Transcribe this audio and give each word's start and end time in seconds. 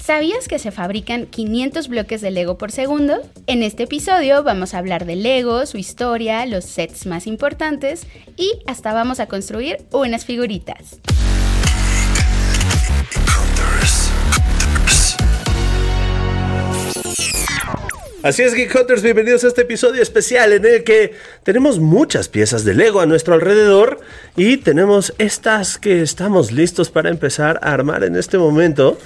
¿Sabías 0.00 0.48
que 0.48 0.58
se 0.58 0.70
fabrican 0.70 1.26
500 1.26 1.88
bloques 1.88 2.20
de 2.20 2.30
Lego 2.30 2.58
por 2.58 2.72
segundo? 2.72 3.22
En 3.46 3.62
este 3.62 3.84
episodio 3.84 4.42
vamos 4.42 4.74
a 4.74 4.78
hablar 4.78 5.06
de 5.06 5.16
Lego, 5.16 5.64
su 5.66 5.78
historia, 5.78 6.44
los 6.46 6.64
sets 6.64 7.06
más 7.06 7.26
importantes 7.26 8.06
y 8.36 8.52
hasta 8.66 8.92
vamos 8.92 9.20
a 9.20 9.26
construir 9.26 9.78
unas 9.92 10.24
figuritas. 10.24 10.98
Así 18.22 18.42
es, 18.42 18.54
Geek 18.54 18.72
Hunters, 18.72 19.02
bienvenidos 19.02 19.42
a 19.42 19.48
este 19.48 19.62
episodio 19.62 20.00
especial 20.00 20.52
en 20.52 20.64
el 20.64 20.84
que 20.84 21.12
tenemos 21.42 21.80
muchas 21.80 22.28
piezas 22.28 22.64
de 22.64 22.72
Lego 22.72 23.00
a 23.00 23.06
nuestro 23.06 23.34
alrededor 23.34 23.98
y 24.36 24.58
tenemos 24.58 25.12
estas 25.18 25.76
que 25.76 26.02
estamos 26.02 26.52
listos 26.52 26.88
para 26.88 27.10
empezar 27.10 27.58
a 27.62 27.72
armar 27.72 28.04
en 28.04 28.14
este 28.14 28.38
momento. 28.38 28.96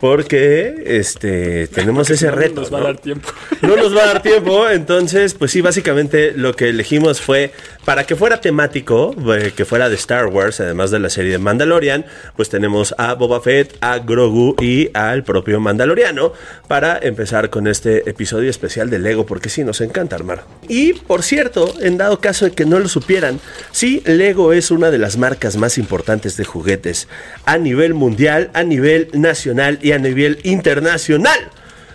Porque 0.00 0.82
este 0.86 1.66
tenemos 1.68 2.08
ese 2.10 2.30
reto. 2.30 2.62
nos 2.62 2.72
va 2.72 2.78
a 2.78 2.80
¿no? 2.80 2.86
dar 2.86 2.96
tiempo. 2.98 3.28
No 3.60 3.76
nos 3.76 3.94
va 3.94 4.04
a 4.04 4.06
dar 4.06 4.22
tiempo, 4.22 4.68
entonces, 4.70 5.34
pues 5.34 5.50
sí, 5.50 5.60
básicamente 5.60 6.32
lo 6.34 6.56
que 6.56 6.70
elegimos 6.70 7.20
fue 7.20 7.52
para 7.84 8.04
que 8.04 8.16
fuera 8.16 8.40
temático, 8.40 9.14
eh, 9.34 9.52
que 9.54 9.66
fuera 9.66 9.90
de 9.90 9.96
Star 9.96 10.26
Wars, 10.26 10.60
además 10.60 10.90
de 10.90 10.98
la 10.98 11.10
serie 11.10 11.32
de 11.32 11.38
Mandalorian, 11.38 12.06
pues 12.36 12.48
tenemos 12.48 12.94
a 12.96 13.12
Boba 13.14 13.42
Fett, 13.42 13.76
a 13.82 13.98
Grogu 13.98 14.56
y 14.62 14.90
al 14.94 15.24
propio 15.24 15.60
Mandaloriano 15.60 16.32
para 16.68 16.98
empezar 17.02 17.50
con 17.50 17.66
este 17.66 18.08
episodio 18.08 18.48
especial 18.48 18.88
de 18.88 18.98
Lego, 18.98 19.26
porque 19.26 19.50
sí, 19.50 19.62
nos 19.62 19.82
encanta 19.82 20.16
armar. 20.16 20.44
Y 20.68 20.94
por 20.94 21.22
cierto, 21.22 21.74
en 21.80 21.98
dado 21.98 22.20
caso 22.20 22.46
de 22.46 22.52
que 22.52 22.64
no 22.64 22.78
lo 22.78 22.88
supieran, 22.88 23.40
sí, 23.72 24.02
Lego 24.06 24.54
es 24.54 24.70
una 24.70 24.90
de 24.90 24.98
las 24.98 25.18
marcas 25.18 25.56
más 25.56 25.76
importantes 25.76 26.38
de 26.38 26.44
juguetes 26.44 27.08
a 27.44 27.58
nivel 27.58 27.92
mundial, 27.92 28.50
a 28.54 28.62
nivel 28.62 29.08
nacional 29.12 29.78
y 29.82 29.89
a 29.92 29.98
nivel 29.98 30.38
internacional. 30.44 31.38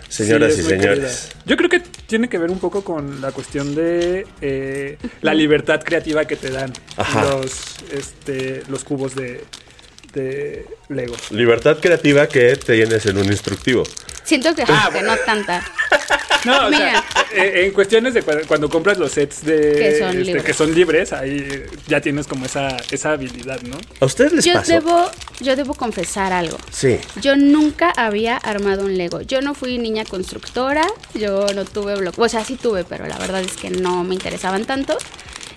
Señoras 0.08 0.54
Sí, 0.54 0.60
y 0.60 0.64
señores. 0.64 0.98
querida. 1.28 1.42
Yo 1.46 1.56
creo 1.56 1.68
que 1.68 1.80
tiene 2.06 2.28
que 2.28 2.38
ver 2.38 2.50
un 2.50 2.58
poco 2.60 2.84
con 2.84 3.20
la 3.20 3.32
cuestión 3.32 3.74
de 3.74 4.24
eh, 4.40 4.98
la 5.20 5.34
libertad 5.34 5.82
creativa 5.82 6.24
que 6.26 6.36
te 6.36 6.50
dan 6.50 6.72
Ajá. 6.96 7.22
los, 7.24 7.52
este, 7.92 8.62
los 8.68 8.84
cubos 8.84 9.16
de, 9.16 9.42
de 10.12 10.66
Lego. 10.88 11.14
Libertad 11.30 11.78
creativa 11.80 12.26
que 12.28 12.56
te 12.56 12.76
llenes 12.76 13.04
en 13.06 13.18
un 13.18 13.26
instructivo. 13.26 13.82
Siento 14.24 14.54
que, 14.54 14.64
Ah, 14.66 14.90
no 15.04 15.16
tanta. 15.18 15.62
No, 16.44 16.66
o 16.68 16.70
Mira. 16.70 17.02
sea, 17.02 17.04
eh, 17.44 17.64
en 17.64 17.72
cuestiones 17.72 18.14
de 18.14 18.22
cu- 18.22 18.46
cuando 18.46 18.68
compras 18.68 18.98
los 18.98 19.10
sets 19.10 19.44
de 19.44 19.72
Que 19.72 19.98
son 19.98 20.08
este, 20.10 20.22
libres. 20.24 20.44
que 20.44 20.52
son 20.54 20.74
libres, 20.74 21.12
ahí 21.12 21.64
ya 21.88 22.00
tienes 22.00 22.28
como 22.28 22.46
esa, 22.46 22.76
esa 22.92 23.12
habilidad, 23.12 23.60
¿no? 23.62 23.76
¿A 24.00 24.04
ustedes 24.04 24.32
les 24.32 24.44
Yo 24.44 24.52
pasó? 24.52 24.72
debo, 24.72 25.10
yo 25.40 25.56
debo 25.56 25.74
confesar 25.74 26.32
algo. 26.32 26.56
Sí. 26.70 26.98
Yo 27.20 27.34
nunca 27.34 27.90
había 27.96 28.36
armado 28.36 28.84
un 28.84 28.96
Lego. 28.96 29.22
Yo 29.22 29.40
no 29.40 29.54
fui 29.54 29.78
niña 29.78 30.04
constructora, 30.04 30.86
yo 31.14 31.46
no 31.52 31.64
tuve 31.64 31.96
bloques. 31.96 32.20
O 32.20 32.28
sea, 32.28 32.44
sí 32.44 32.54
tuve, 32.54 32.84
pero 32.84 33.06
la 33.08 33.18
verdad 33.18 33.40
es 33.40 33.52
que 33.56 33.70
no 33.70 34.04
me 34.04 34.14
interesaban 34.14 34.66
tanto. 34.66 34.96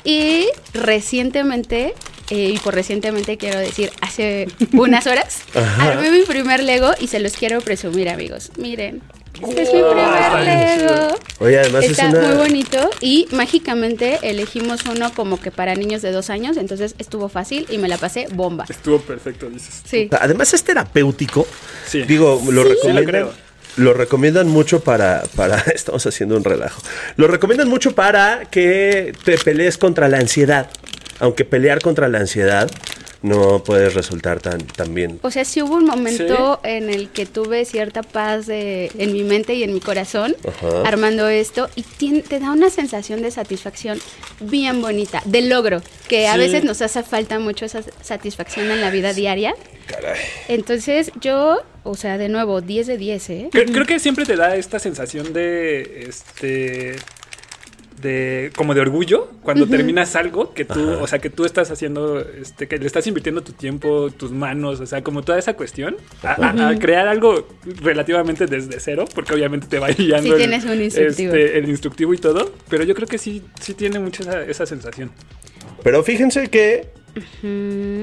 Y 0.04 0.48
recientemente, 0.74 1.94
eh, 2.30 2.52
y 2.56 2.58
por 2.60 2.74
recientemente 2.76 3.38
quiero 3.38 3.60
decir 3.60 3.92
hace 4.02 4.48
unas 4.74 5.08
horas, 5.08 5.40
armé 5.80 6.12
mi 6.12 6.22
primer 6.24 6.64
Lego 6.64 6.92
y 7.00 7.08
se 7.08 7.20
los 7.20 7.34
quiero 7.34 7.62
presumir, 7.62 8.10
amigos. 8.10 8.52
Miren. 8.58 9.02
Este 9.42 9.62
es 9.62 9.74
mi 9.74 9.82
primer 9.82 10.44
Lego. 10.44 11.18
Oye, 11.40 11.60
además 11.60 11.86
Está 11.86 12.08
es 12.10 12.14
una. 12.14 12.28
muy 12.28 12.36
bonito 12.38 12.90
y 13.00 13.26
mágicamente 13.32 14.20
elegimos 14.24 14.82
uno 14.86 15.14
como 15.14 15.40
que 15.40 15.50
para 15.50 15.76
niños 15.76 16.02
de 16.02 16.12
dos 16.12 16.30
años, 16.30 16.58
entonces 16.58 16.94
estuvo 16.98 17.30
fácil 17.30 17.66
y 17.70 17.78
me 17.78 17.88
la 17.88 17.98
pasé 17.98 18.28
bomba. 18.32 18.66
Estuvo 18.68 19.00
perfecto, 19.00 19.50
dices. 19.50 19.82
Sí. 19.86 20.10
Además 20.20 20.54
es 20.54 20.64
terapéutico. 20.66 21.48
Sí. 21.88 22.04
Digo, 22.04 22.42
lo 22.52 22.64
Sí, 22.64 22.68
lo 22.70 22.74
recomiendan. 22.76 23.06
creo. 23.06 23.34
Lo 23.78 23.94
recomiendan 23.94 24.48
mucho 24.50 24.82
para, 24.82 25.24
para. 25.38 25.58
Estamos 25.74 26.06
haciendo 26.06 26.36
un 26.36 26.44
relajo. 26.44 26.82
Lo 27.16 27.28
recomiendan 27.28 27.70
mucho 27.70 27.96
para 27.96 28.42
que 28.52 29.14
te 29.24 29.38
pelees 29.38 29.78
contra 29.78 30.10
la 30.10 30.18
ansiedad. 30.18 30.70
Aunque 31.20 31.46
pelear 31.46 31.82
contra 31.82 32.08
la 32.08 32.20
ansiedad 32.20 32.70
no 33.22 33.62
puede 33.66 33.90
resultar 33.90 34.40
tan, 34.40 34.60
tan 34.66 34.94
bien. 34.96 35.20
O 35.24 35.30
sea, 35.32 35.44
sí 35.44 35.62
hubo 35.62 35.76
un 35.76 35.84
momento 35.84 36.62
en 36.64 36.90
el 36.90 37.10
que 37.10 37.26
tuve 37.26 37.66
cierta 37.66 38.02
paz 38.02 38.48
de- 38.48 38.90
en 38.98 39.12
mi 39.12 39.24
mente 39.24 39.54
y 39.56 39.64
en 39.64 39.74
mi 39.74 39.82
corazón 39.82 40.38
Ajá. 40.48 40.84
armando 40.88 41.28
esto 41.28 41.70
y 41.76 41.84
te 42.22 42.40
da 42.40 42.52
una 42.52 42.70
sensación 42.70 43.22
de 43.22 43.30
satisfacción 43.32 44.00
bien 44.40 44.82
bonita, 44.82 45.22
de 45.26 45.42
logro, 45.42 45.82
que 46.08 46.30
a 46.30 46.34
Sí. 46.36 46.40
veces 46.40 46.64
nos 46.64 46.82
hace 46.82 47.04
falta 47.04 47.40
mucho 47.40 47.66
esa 47.66 47.82
satisfacción 48.02 48.72
en 48.72 48.80
la 48.80 48.90
vida 48.90 49.12
diaria. 49.14 49.54
Entonces 50.48 51.12
yo, 51.20 51.62
o 51.84 51.96
sea, 51.96 52.18
de 52.18 52.30
nuevo, 52.30 52.62
10 52.62 52.88
de 52.88 52.98
10, 52.98 53.30
¿eh? 53.32 53.50
Creo, 53.52 53.66
creo 53.66 53.86
que 53.86 54.00
siempre 54.00 54.26
te 54.26 54.36
da 54.36 54.56
esta 54.56 54.80
sensación 54.80 55.34
de 55.34 56.06
este 56.08 56.96
de 58.02 58.52
como 58.56 58.74
de 58.74 58.82
orgullo 58.82 59.30
cuando 59.44 59.66
terminas 59.78 60.16
algo 60.16 60.54
que 60.54 60.66
tú, 60.66 60.90
o 61.02 61.08
sea, 61.08 61.20
que 61.20 61.30
tú 61.30 61.46
estás 61.46 61.70
haciendo 61.72 62.20
este 62.20 62.68
que 62.68 62.78
le 62.78 62.86
estás 62.88 63.06
invirtiendo 63.08 63.42
tu 63.42 63.52
tiempo, 63.54 64.10
tus 64.12 64.32
manos, 64.32 64.80
o 64.80 64.86
sea, 64.86 65.04
como 65.04 65.22
toda 65.24 65.38
esa 65.40 65.54
cuestión 65.54 65.98
a, 66.24 66.34
a- 66.34 66.70
a 66.70 66.80
crear 66.80 67.08
algo 67.08 67.48
relativamente 67.82 68.46
desde 68.46 68.80
cero, 68.80 69.06
porque 69.14 69.34
obviamente 69.34 69.68
te 69.68 69.80
va 69.80 69.90
guiando 69.90 70.32
Sí 70.32 70.38
tienes 70.38 70.66
un 70.66 70.82
instructivo. 70.82 71.34
este, 71.34 71.58
el 71.58 71.70
instructivo 71.70 72.14
y 72.14 72.18
todo, 72.18 72.52
pero 72.70 72.84
yo 72.84 72.96
creo 72.96 73.08
que 73.08 73.18
sí 73.18 73.44
sí 73.60 73.74
tiene 73.74 74.00
mucha 74.00 74.24
esa, 74.24 74.42
esa 74.44 74.66
sensación. 74.66 75.12
Pero 75.84 76.04
fíjense 76.04 76.50
que. 76.50 76.88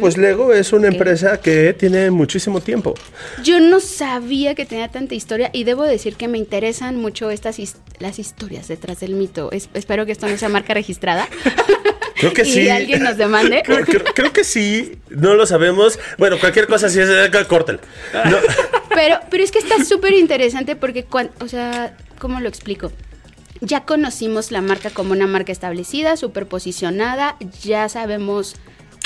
Pues 0.00 0.16
Lego 0.16 0.52
es 0.52 0.72
una 0.72 0.88
empresa 0.88 1.40
que 1.40 1.72
tiene 1.72 2.10
muchísimo 2.10 2.60
tiempo. 2.60 2.94
Yo 3.42 3.60
no 3.60 3.80
sabía 3.80 4.54
que 4.54 4.66
tenía 4.66 4.88
tanta 4.88 5.14
historia 5.14 5.50
y 5.52 5.64
debo 5.64 5.84
decir 5.84 6.16
que 6.16 6.28
me 6.28 6.38
interesan 6.38 6.96
mucho 6.96 7.30
estas 7.30 7.58
his- 7.58 7.76
las 7.98 8.18
historias 8.18 8.68
detrás 8.68 9.00
del 9.00 9.14
mito. 9.14 9.50
Es- 9.52 9.68
espero 9.74 10.06
que 10.06 10.12
esto 10.12 10.26
no 10.28 10.36
sea 10.36 10.48
marca 10.48 10.74
registrada. 10.74 11.28
Creo 12.18 12.32
que 12.32 12.42
y 12.46 12.52
sí. 12.52 12.68
alguien 12.68 13.02
nos 13.02 13.16
demande. 13.16 13.62
Creo, 13.64 13.84
creo- 13.84 14.04
creo 14.14 14.32
que 14.32 14.44
sí, 14.44 14.98
no 15.10 15.34
lo 15.34 15.46
sabemos. 15.46 15.98
Bueno, 16.18 16.38
cualquier 16.38 16.66
cosa, 16.66 16.88
si 16.88 17.00
es, 17.00 17.08
córtale. 17.48 17.78
No, 18.12 18.36
Pero, 18.94 19.16
pero 19.30 19.44
es 19.44 19.50
que 19.50 19.58
está 19.58 19.84
súper 19.84 20.14
interesante 20.14 20.74
porque, 20.74 21.04
o 21.40 21.48
sea, 21.48 21.94
¿cómo 22.18 22.40
lo 22.40 22.48
explico? 22.48 22.90
Ya 23.60 23.84
conocimos 23.84 24.50
la 24.52 24.62
marca 24.62 24.88
como 24.88 25.12
una 25.12 25.26
marca 25.26 25.52
establecida, 25.52 26.16
súper 26.16 26.46
posicionada, 26.46 27.36
ya 27.62 27.90
sabemos 27.90 28.56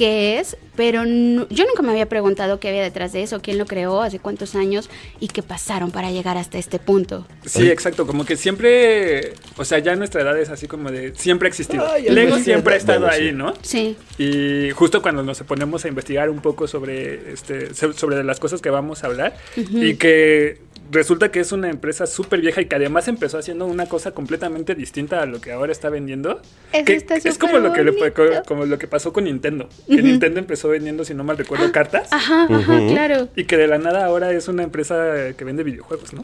qué 0.01 0.39
es, 0.41 0.57
pero 0.77 1.05
no- 1.05 1.47
yo 1.51 1.67
nunca 1.67 1.83
me 1.83 1.91
había 1.91 2.07
preguntado 2.09 2.59
qué 2.59 2.69
había 2.71 2.83
detrás 2.83 3.13
de 3.13 3.23
eso, 3.23 3.43
quién 3.43 3.59
lo 3.59 3.67
creó, 3.67 4.01
hace 4.01 4.19
cuántos 4.19 4.55
años 4.55 4.89
y 5.21 5.29
qué 5.29 5.43
pasaron 5.43 5.91
para 5.91 6.11
llegar 6.11 6.39
hasta 6.39 6.57
este 6.57 6.79
punto. 6.79 7.27
Sí, 7.45 7.69
exacto, 7.71 8.07
como 8.07 8.25
que 8.25 8.37
siempre, 8.37 9.35
o 9.59 9.65
sea, 9.67 9.79
ya 9.81 9.95
nuestra 9.97 10.23
edad 10.23 10.39
es 10.41 10.49
así 10.49 10.67
como 10.67 10.91
de 10.91 11.13
siempre 11.17 11.49
ha 11.49 11.51
existido. 11.51 11.87
Ay, 11.87 12.05
Lego 12.09 12.39
siempre 12.39 12.73
ha 12.75 12.77
estado 12.79 13.01
bueno, 13.01 13.15
sí. 13.15 13.23
ahí, 13.23 13.33
¿no? 13.33 13.53
Sí. 13.61 13.97
Y 14.17 14.71
justo 14.71 15.03
cuando 15.03 15.23
nos 15.23 15.39
ponemos 15.43 15.85
a 15.85 15.89
investigar 15.89 16.31
un 16.31 16.41
poco 16.41 16.67
sobre, 16.67 17.33
este, 17.35 17.75
so- 17.75 17.93
sobre 17.93 18.25
las 18.25 18.41
cosas 18.41 18.63
que 18.63 18.71
vamos 18.71 19.05
a 19.05 19.09
hablar 19.09 19.37
y 19.57 19.97
que 19.97 20.59
resulta 20.91 21.31
que 21.31 21.41
es 21.41 21.53
una 21.53 21.71
empresa 21.71 22.07
súper 22.07 22.41
vieja 22.41 22.61
y 22.61 22.67
que 22.67 22.77
además 22.77 23.09
empezó 23.09 23.39
haciendo 23.39 23.67
una 23.67 23.87
cosa 23.87 24.11
completamente 24.13 24.75
distinta 24.75 25.23
a 25.23 25.27
lo 25.27 25.41
que 25.41 25.53
ahora 25.53 25.73
está 25.73 25.89
vendiendo. 25.91 26.41
Eso 26.73 26.85
que 26.85 26.95
está 26.95 27.17
es 27.17 27.39
como 27.39 27.59
lo, 27.59 27.73
que 27.73 27.83
le- 27.85 27.93
superbonito. 27.93 28.43
co- 28.43 28.49
como 28.49 28.67
lo 28.67 28.79
que 28.79 28.87
pasó 28.87 29.13
con 29.13 29.25
Nintendo. 29.25 29.69
Que 29.89 30.03
Nintendo 30.03 30.39
empezó 30.41 30.69
vendiendo, 30.69 31.05
si 31.05 31.15
no 31.15 31.25
mal 31.25 31.39
recuerdo, 31.39 31.71
cartas. 31.73 32.09
Ajá, 32.13 32.45
ajá, 32.51 32.79
claro. 32.89 33.29
Y 33.37 33.45
que 33.45 33.57
de 33.57 33.67
la 33.67 33.79
nada 33.79 34.05
ahora 34.05 34.33
es 34.33 34.49
una 34.49 34.63
empresa 34.63 35.33
que 35.37 35.45
vende 35.45 35.63
videojuegos, 35.63 36.13
¿no? 36.13 36.23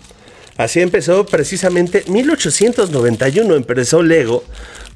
Así 0.57 0.81
empezó 0.81 1.27
precisamente 1.27 2.03
1891 2.09 3.55
empezó 3.55 4.03
Lego 4.03 4.43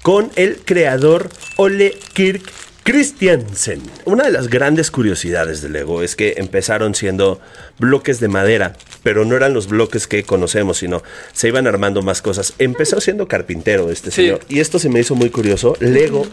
con 0.03 0.31
el 0.37 0.57
creador 0.65 1.29
Ole 1.57 1.95
Kirk 2.15 2.43
Christiansen. 2.91 3.81
Una 4.05 4.25
de 4.25 4.33
las 4.33 4.49
grandes 4.49 4.91
curiosidades 4.91 5.63
de 5.63 5.69
Lego 5.69 6.03
es 6.03 6.17
que 6.17 6.35
empezaron 6.39 6.97
siendo 6.97 7.41
bloques 7.79 8.19
de 8.19 8.27
madera, 8.27 8.75
pero 9.05 9.25
no 9.25 9.37
eran 9.37 9.55
los 9.55 9.69
bloques 9.69 10.09
que 10.09 10.25
conocemos, 10.25 10.79
sino 10.79 11.01
se 11.33 11.47
iban 11.47 11.69
armando 11.69 12.03
más 12.03 12.21
cosas. 12.21 12.53
Empezó 12.59 13.01
siendo 13.01 13.29
carpintero 13.29 13.93
este 13.93 14.11
Sí. 14.11 14.23
señor. 14.23 14.41
Y 14.49 14.59
esto 14.59 14.81
se 14.81 14.89
me 14.89 14.99
hizo 14.99 15.15
muy 15.15 15.31
curioso. 15.31 15.77
Lego, 15.79 16.27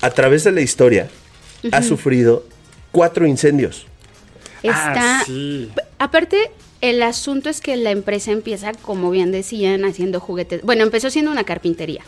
a 0.00 0.08
través 0.10 0.44
de 0.44 0.52
la 0.52 0.62
historia, 0.62 1.10
ha 1.72 1.82
sufrido 1.82 2.46
cuatro 2.90 3.26
incendios. 3.26 3.86
Está. 4.62 5.18
Ah, 5.20 5.22
sí. 5.26 5.70
Aparte, 5.98 6.38
El 6.80 7.02
asunto 7.02 7.50
es 7.50 7.60
que 7.60 7.76
la 7.76 7.90
empresa 7.90 8.30
empieza, 8.30 8.72
como 8.72 9.10
bien 9.10 9.32
decían, 9.32 9.84
haciendo 9.84 10.20
juguetes. 10.20 10.62
Bueno, 10.62 10.84
empezó 10.84 11.10
siendo 11.10 11.32
una 11.32 11.42
carpintería. 11.42 12.02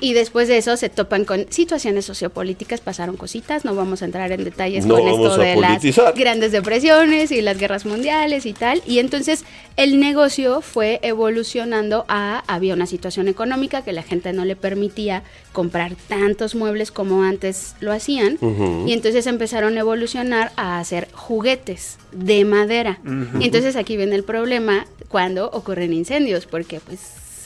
Y 0.00 0.14
después 0.14 0.48
de 0.48 0.56
eso 0.56 0.76
se 0.78 0.88
topan 0.88 1.26
con 1.26 1.46
situaciones 1.50 2.06
sociopolíticas, 2.06 2.80
pasaron 2.80 3.16
cositas, 3.18 3.66
no 3.66 3.74
vamos 3.74 4.00
a 4.00 4.06
entrar 4.06 4.32
en 4.32 4.44
detalles 4.44 4.86
No 4.86 4.94
con 4.94 5.04
vamos 5.04 5.20
esto 5.20 5.40
a 5.40 5.44
de 5.44 5.56
las 5.56 5.70
politizar. 5.72 6.14
grandes 6.16 6.52
depresiones 6.52 7.30
y 7.32 7.42
las 7.42 7.58
guerras 7.58 7.84
mundiales 7.84 8.46
y 8.46 8.54
tal. 8.54 8.82
Y 8.86 8.98
entonces 8.98 9.44
el 9.76 10.00
negocio 10.00 10.62
fue 10.62 11.00
evolucionando 11.02 12.06
a, 12.08 12.44
había 12.46 12.72
una 12.72 12.86
situación 12.86 13.28
económica 13.28 13.82
que 13.82 13.92
la 13.92 14.02
gente 14.02 14.32
no 14.32 14.46
le 14.46 14.56
permitía 14.56 15.22
comprar 15.52 15.94
tantos 16.08 16.54
muebles 16.54 16.90
como 16.90 17.24
antes 17.24 17.74
lo 17.80 17.92
hacían. 17.92 18.38
Y 18.86 18.92
entonces 18.94 19.26
empezaron 19.26 19.76
a 19.76 19.80
evolucionar 19.80 20.52
a 20.56 20.78
hacer 20.78 21.08
juguetes 21.12 21.98
de 22.12 22.46
madera. 22.46 23.00
Y 23.38 23.44
entonces 23.44 23.76
aquí 23.76 23.97
viene 23.98 24.14
el 24.16 24.24
problema 24.24 24.86
cuando 25.08 25.50
ocurren 25.50 25.92
incendios, 25.92 26.46
porque 26.46 26.80
pues 26.80 27.00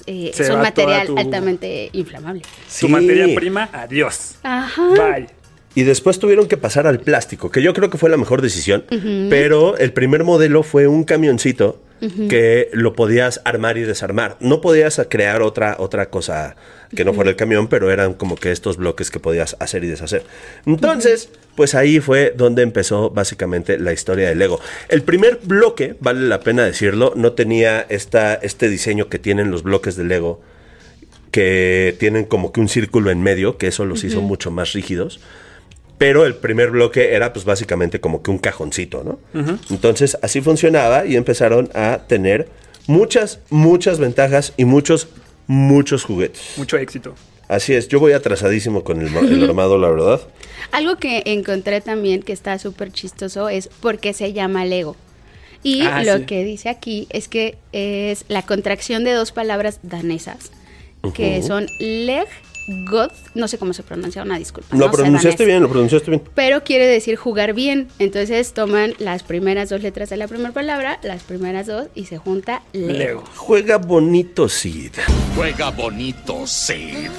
eh, 0.06 0.30
son 0.34 0.58
va 0.58 0.62
material 0.62 1.06
tu- 1.08 1.18
altamente 1.18 1.90
inflamable. 1.92 2.42
Tu 2.42 2.48
Sí. 2.68 2.88
materia 2.88 3.26
prima, 3.34 3.68
adiós. 3.72 4.36
Ajá. 4.44 4.88
Bye. 4.90 5.26
Y 5.74 5.82
después 5.84 6.18
tuvieron 6.18 6.48
que 6.48 6.56
pasar 6.56 6.86
al 6.86 7.00
plástico, 7.00 7.50
que 7.50 7.62
yo 7.62 7.72
creo 7.72 7.88
que 7.88 7.96
fue 7.98 8.10
la 8.10 8.16
mejor 8.18 8.42
decisión. 8.42 8.84
Pero 9.30 9.76
el 9.78 9.92
primer 9.92 10.22
modelo 10.22 10.62
fue 10.62 10.86
un 10.86 11.04
camioncito 11.04 11.80
que 12.28 12.68
lo 12.72 12.94
podías 12.94 13.40
armar 13.44 13.78
y 13.78 13.82
desarmar. 13.82 14.36
No 14.40 14.60
podías 14.60 15.00
crear 15.08 15.42
otra, 15.42 15.76
otra 15.78 16.10
cosa 16.10 16.56
que 16.94 17.04
no 17.04 17.14
fuera 17.14 17.30
el 17.30 17.36
camión, 17.36 17.68
pero 17.68 17.90
eran 17.90 18.14
como 18.14 18.36
que 18.36 18.50
estos 18.50 18.76
bloques 18.76 19.10
que 19.10 19.20
podías 19.20 19.56
hacer 19.60 19.84
y 19.84 19.86
deshacer. 19.88 20.24
Entonces, 20.66 21.30
pues 21.54 21.74
ahí 21.74 22.00
fue 22.00 22.34
donde 22.36 22.62
empezó 22.62 23.10
básicamente 23.10 23.78
la 23.78 23.92
historia 23.92 24.28
de 24.28 24.34
Lego. 24.34 24.60
El 24.88 25.02
primer 25.02 25.40
bloque, 25.42 25.96
vale 26.00 26.26
la 26.26 26.40
pena 26.40 26.64
decirlo, 26.64 27.12
no 27.16 27.32
tenía 27.32 27.86
esta, 27.88 28.34
este 28.34 28.68
diseño 28.68 29.08
que 29.08 29.18
tienen 29.18 29.50
los 29.50 29.62
bloques 29.62 29.96
de 29.96 30.04
Lego 30.04 30.40
que 31.30 31.96
tienen 31.98 32.24
como 32.24 32.52
que 32.52 32.60
un 32.60 32.68
círculo 32.68 33.10
en 33.10 33.22
medio, 33.22 33.56
que 33.56 33.66
eso 33.66 33.86
los 33.86 34.04
hizo 34.04 34.20
mucho 34.20 34.50
más 34.50 34.74
rígidos. 34.74 35.18
Pero 36.02 36.26
el 36.26 36.34
primer 36.34 36.72
bloque 36.72 37.14
era 37.14 37.32
pues 37.32 37.44
básicamente 37.44 38.00
como 38.00 38.22
que 38.24 38.32
un 38.32 38.38
cajoncito, 38.38 39.04
¿no? 39.04 39.20
Entonces 39.70 40.18
así 40.20 40.40
funcionaba 40.40 41.06
y 41.06 41.14
empezaron 41.14 41.70
a 41.74 42.00
tener 42.08 42.48
muchas, 42.88 43.38
muchas 43.50 44.00
ventajas 44.00 44.52
y 44.56 44.64
muchos, 44.64 45.06
muchos 45.46 46.02
juguetes. 46.02 46.54
Mucho 46.56 46.76
éxito. 46.76 47.14
Así 47.46 47.72
es, 47.74 47.86
yo 47.86 48.00
voy 48.00 48.12
atrasadísimo 48.14 48.82
con 48.82 49.00
el, 49.00 49.14
el 49.14 49.44
armado, 49.44 49.78
la 49.78 49.90
verdad. 49.90 50.20
Algo 50.72 50.96
que 50.96 51.22
encontré 51.26 51.80
también 51.80 52.22
que 52.24 52.32
está 52.32 52.58
súper 52.58 52.90
chistoso 52.90 53.48
es 53.48 53.68
por 53.68 53.98
qué 54.00 54.12
se 54.12 54.32
llama 54.32 54.64
Lego. 54.64 54.96
Y 55.62 55.82
Ah, 55.82 56.02
lo 56.02 56.18
sí. 56.18 56.24
que 56.24 56.42
dice 56.42 56.68
aquí 56.68 57.06
es 57.10 57.28
que 57.28 57.58
es 57.70 58.24
la 58.26 58.42
contracción 58.42 59.04
de 59.04 59.12
dos 59.12 59.30
palabras 59.30 59.78
danesas, 59.84 60.50
que 61.14 61.40
son 61.42 61.66
Leg, 61.78 62.26
God, 62.66 63.10
no 63.34 63.48
sé 63.48 63.58
cómo 63.58 63.72
se 63.72 63.82
pronuncia, 63.82 64.22
una 64.22 64.38
disculpa. 64.38 64.76
Lo 64.76 64.86
no 64.86 64.92
pronunciaste 64.92 65.42
danés. 65.42 65.46
bien, 65.46 65.62
lo 65.62 65.68
pronunciaste 65.68 66.10
bien. 66.10 66.22
Pero 66.34 66.62
quiere 66.62 66.86
decir 66.86 67.16
jugar 67.16 67.54
bien. 67.54 67.88
Entonces 67.98 68.52
toman 68.52 68.94
las 68.98 69.22
primeras 69.22 69.68
dos 69.68 69.82
letras 69.82 70.10
de 70.10 70.16
la 70.16 70.28
primera 70.28 70.52
palabra, 70.52 70.98
las 71.02 71.22
primeras 71.22 71.66
dos, 71.66 71.88
y 71.94 72.06
se 72.06 72.18
junta 72.18 72.62
Lego. 72.72 72.92
Lego. 72.92 73.24
Juega 73.36 73.78
bonito, 73.78 74.48
Sid. 74.48 74.92
Juega 75.36 75.70
bonito, 75.70 76.46
Sid. 76.46 77.10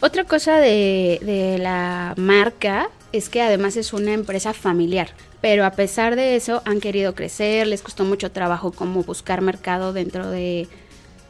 Otra 0.00 0.24
cosa 0.24 0.58
de, 0.58 1.18
de 1.22 1.58
la 1.58 2.14
marca 2.16 2.90
es 3.12 3.28
que 3.28 3.42
además 3.42 3.76
es 3.76 3.92
una 3.92 4.12
empresa 4.12 4.52
familiar, 4.52 5.10
pero 5.40 5.64
a 5.64 5.72
pesar 5.72 6.16
de 6.16 6.36
eso 6.36 6.62
han 6.64 6.80
querido 6.80 7.14
crecer, 7.14 7.66
les 7.66 7.82
costó 7.82 8.04
mucho 8.04 8.30
trabajo 8.30 8.72
como 8.72 9.02
buscar 9.02 9.42
mercado 9.42 9.92
dentro 9.92 10.30
de, 10.30 10.66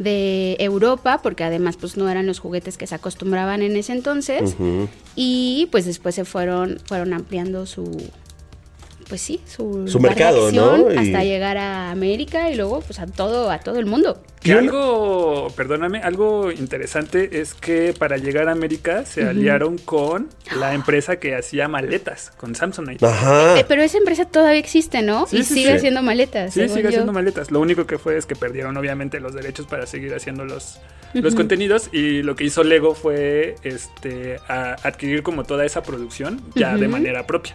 de 0.03 0.57
Europa, 0.59 1.21
porque 1.23 1.45
además 1.45 1.77
pues 1.77 1.97
no 1.97 2.09
eran 2.09 2.27
los 2.27 2.39
juguetes 2.39 2.77
que 2.77 2.87
se 2.87 2.95
acostumbraban 2.95 3.63
en 3.63 3.77
ese 3.77 3.93
entonces, 3.93 4.57
y 5.17 5.69
pues 5.71 5.85
después 5.85 6.15
se 6.15 6.25
fueron, 6.25 6.79
fueron 6.85 7.13
ampliando 7.13 7.67
su... 7.67 8.11
Pues 9.13 9.21
sí, 9.21 9.43
su, 9.47 9.87
Su 9.89 10.01
mercado, 10.01 10.51
¿no? 10.53 10.91
Y- 10.91 10.97
Hasta 10.97 11.23
llegar 11.23 11.59
a 11.59 11.91
América 11.91 12.51
y 12.51 12.55
luego 12.55 12.81
pues 12.81 12.99
a 12.99 13.07
todo, 13.07 13.51
a 13.51 13.59
todo 13.59 13.79
el 13.79 13.85
mundo. 13.85 14.23
Que 14.41 14.55
algo, 14.55 15.49
perdóname, 15.55 15.99
algo 16.01 16.51
interesante 16.51 17.41
es 17.43 17.53
que 17.53 17.93
para 17.93 18.17
llegar 18.17 18.49
a 18.49 18.53
América 18.53 19.05
se 19.05 19.25
aliaron 19.25 19.77
con 19.77 20.31
la 20.59 20.73
empresa 20.73 21.17
que 21.17 21.35
hacía 21.37 21.69
maletas, 21.69 22.33
con 22.39 22.55
Samsonite. 22.55 23.05
Ajá. 23.05 23.61
Eh, 23.61 23.67
pero 23.69 23.83
esa 23.83 23.99
empresa 23.99 24.25
todavía 24.25 24.59
existe, 24.59 25.03
¿no? 25.03 25.27
Sí, 25.27 25.37
y 25.41 25.45
sí, 25.45 25.55
sigue 25.57 25.69
sí. 25.73 25.77
haciendo 25.77 26.03
maletas. 26.03 26.55
Sí, 26.55 26.67
sigue 26.71 26.85
yo. 26.85 26.89
haciendo 26.89 27.13
maletas. 27.13 27.51
Lo 27.51 27.61
único 27.61 27.87
que 27.87 27.99
fue 27.99 28.17
es 28.17 28.25
que 28.25 28.35
perdieron 28.35 28.75
obviamente 28.79 29.21
los 29.21 29.35
derechos 29.35 29.67
para 29.67 29.87
seguir 29.87 30.15
haciendo 30.15 30.47
los, 30.47 30.79
los 31.13 31.35
contenidos 31.35 31.91
y 31.93 32.23
lo 32.23 32.35
que 32.35 32.45
hizo 32.45 32.65
Lego 32.65 32.95
fue 32.95 33.57
este 33.63 34.39
a- 34.49 34.77
adquirir 34.83 35.23
como 35.23 35.45
toda 35.45 35.67
esa 35.67 35.83
producción 35.83 36.41
ya 36.55 36.79
de 36.79 36.89
manera 36.89 37.27
propia, 37.27 37.55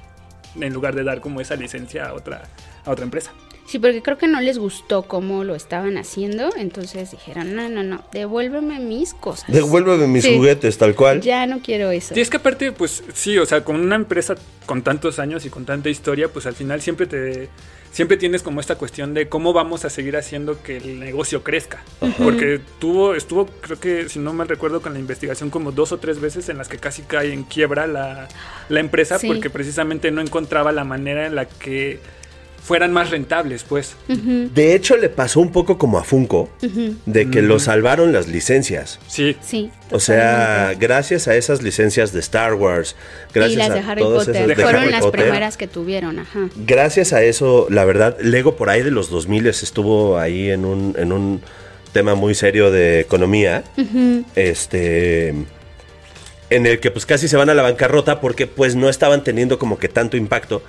en 0.60 0.74
lugar 0.74 0.96
de 0.96 1.04
dar 1.04 1.22
como 1.22 1.42
esa 1.42 1.56
licencia 1.56 2.08
a 2.08 2.14
otra 2.14 2.44
a 2.86 2.92
otra 2.92 3.04
empresa. 3.06 3.32
Sí, 3.66 3.80
porque 3.80 4.02
creo 4.02 4.18
que 4.18 4.28
no 4.30 4.40
les 4.40 4.58
gustó 4.58 5.02
cómo 5.04 5.44
lo 5.44 5.54
estaban 5.54 5.98
haciendo, 5.98 6.50
entonces 6.56 7.12
dijeron, 7.12 7.54
no, 7.54 7.68
no, 7.68 7.84
no, 7.84 8.02
devuélveme 8.14 8.80
mis 8.80 9.14
cosas. 9.14 9.52
Devuélveme 9.52 10.08
mis 10.08 10.24
Sí. 10.24 10.38
juguetes, 10.38 10.78
tal 10.78 10.96
cual. 10.96 11.20
Ya 11.20 11.46
no 11.48 11.60
quiero 11.60 11.92
eso. 11.92 12.14
Y 12.16 12.22
es 12.22 12.30
que 12.30 12.38
aparte, 12.38 12.72
pues 12.72 13.04
sí, 13.14 13.38
o 13.38 13.46
sea, 13.46 13.66
con 13.66 13.76
una 13.82 13.98
empresa 13.98 14.36
con 14.66 14.84
tantos 14.84 15.20
años 15.20 15.46
y 15.46 15.50
con 15.50 15.66
tanta 15.66 15.90
historia, 15.90 16.30
pues 16.30 16.46
al 16.46 16.54
final 16.54 16.82
siempre 16.82 17.08
te 17.08 17.50
siempre 17.92 18.18
tienes 18.18 18.44
como 18.44 18.60
esta 18.60 18.76
cuestión 18.76 19.14
de 19.14 19.28
cómo 19.28 19.54
vamos 19.54 19.86
a 19.86 19.90
seguir 19.90 20.18
haciendo 20.18 20.62
que 20.62 20.78
el 20.78 21.00
negocio 21.00 21.44
crezca. 21.44 21.84
Porque 22.18 22.60
tuvo, 22.80 23.16
estuvo, 23.16 23.48
creo 23.62 23.80
que 23.80 24.10
si 24.10 24.20
no 24.20 24.34
mal 24.34 24.48
recuerdo, 24.48 24.82
con 24.82 24.94
la 24.94 25.00
investigación 25.00 25.50
como 25.50 25.72
dos 25.72 25.92
o 25.92 25.98
tres 25.98 26.20
veces 26.20 26.50
en 26.50 26.58
las 26.58 26.68
que 26.68 26.78
casi 26.78 27.02
cae 27.04 27.34
en 27.34 27.44
quiebra 27.44 27.88
la, 27.88 28.28
la 28.70 28.80
empresa 28.80 29.18
Sí. 29.20 29.28
porque 29.28 29.50
precisamente 29.50 30.12
no 30.12 30.22
encontraba 30.22 30.72
la 30.72 30.84
manera 30.84 31.26
en 31.26 31.36
la 31.36 31.46
que 31.46 32.00
fueran 32.68 32.92
más 32.92 33.12
rentables, 33.12 33.64
pues. 33.64 33.96
De 34.08 34.76
hecho, 34.76 34.98
le 34.98 35.08
pasó 35.08 35.40
un 35.40 35.54
poco 35.54 35.78
como 35.78 35.98
a 35.98 36.04
Funko, 36.04 36.50
de 37.06 37.30
que 37.30 37.42
lo 37.42 37.60
salvaron 37.60 38.12
las 38.12 38.28
licencias. 38.28 39.00
Sí. 39.08 39.38
Sí. 39.42 39.72
O 39.92 40.02
sea, 40.02 40.74
gracias 40.78 41.30
a 41.30 41.36
esas 41.36 41.62
licencias 41.62 42.12
de 42.12 42.20
Star 42.20 42.56
Wars, 42.56 42.98
gracias 43.34 43.54
y 43.54 43.58
las 43.58 43.70
a 43.70 43.74
de 43.76 43.80
Harry 43.80 44.02
todas 44.02 44.26
Potter. 44.26 44.36
esas 44.36 44.48
de 44.50 44.56
Fueron 44.62 44.82
Harry 44.82 44.92
las 44.92 45.02
Potter, 45.02 45.22
primeras 45.22 45.56
que 45.56 45.68
tuvieron, 45.68 46.20
ajá. 46.20 46.50
Gracias 46.58 47.14
a 47.14 47.24
eso, 47.24 47.68
la 47.70 47.86
verdad, 47.86 48.18
Lego 48.20 48.58
por 48.58 48.70
ahí 48.70 48.84
de 48.84 48.92
los 48.92 49.10
2000 49.10 49.48
estuvo 49.48 50.18
ahí 50.18 50.50
en 50.50 50.66
un, 50.66 50.94
en 50.98 51.14
un 51.14 51.42
tema 51.94 52.16
muy 52.16 52.36
serio 52.36 52.70
de 52.70 53.00
economía. 53.00 53.64
Este. 54.36 55.30
En 56.50 56.66
el 56.66 56.80
que 56.82 56.92
pues 56.92 57.06
casi 57.06 57.30
se 57.30 57.38
van 57.38 57.50
a 57.50 57.54
la 57.54 57.62
bancarrota 57.64 58.20
porque 58.20 58.46
pues 58.46 58.76
no 58.76 58.90
estaban 58.90 59.24
teniendo 59.24 59.58
como 59.58 59.80
que 59.80 59.88
tanto 59.88 60.18
impacto. 60.18 60.62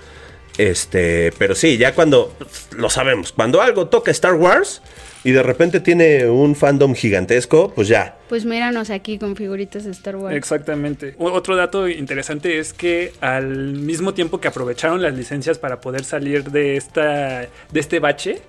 Este, 0.57 1.33
pero 1.39 1.55
sí, 1.55 1.77
ya 1.79 1.95
cuando 1.95 2.35
lo 2.77 2.91
sabemos, 2.91 3.33
cuando 3.33 3.61
algo 3.63 3.89
toca 3.89 4.11
Star 4.11 4.35
Wars 4.35 4.83
y 5.25 5.33
de 5.33 5.43
repente 5.43 5.81
tiene 5.81 6.27
un 6.29 6.55
fandom 6.57 6.95
gigantesco, 6.95 7.73
pues 7.75 7.89
ya. 7.89 8.17
Pues 8.29 8.45
míranos 8.45 8.91
aquí 8.91 9.19
con 9.19 9.37
figuritas 9.37 9.85
de 9.85 9.91
Star 9.91 10.17
Wars. 10.17 10.35
Exactamente. 10.37 11.15
O- 11.19 11.31
Otro 11.31 11.55
dato 11.57 11.89
interesante 11.89 12.59
es 12.59 12.73
que 12.73 13.13
al 13.21 13.47
mismo 13.75 14.15
tiempo 14.15 14.41
que 14.41 14.49
aprovecharon 14.49 15.03
las 15.03 15.15
licencias 15.15 15.59
para 15.59 15.81
poder 15.81 16.05
salir 16.05 16.45
de 16.51 16.77
esta 16.77 17.41
de 17.41 17.81
este 17.81 17.99
bache, 18.01 18.43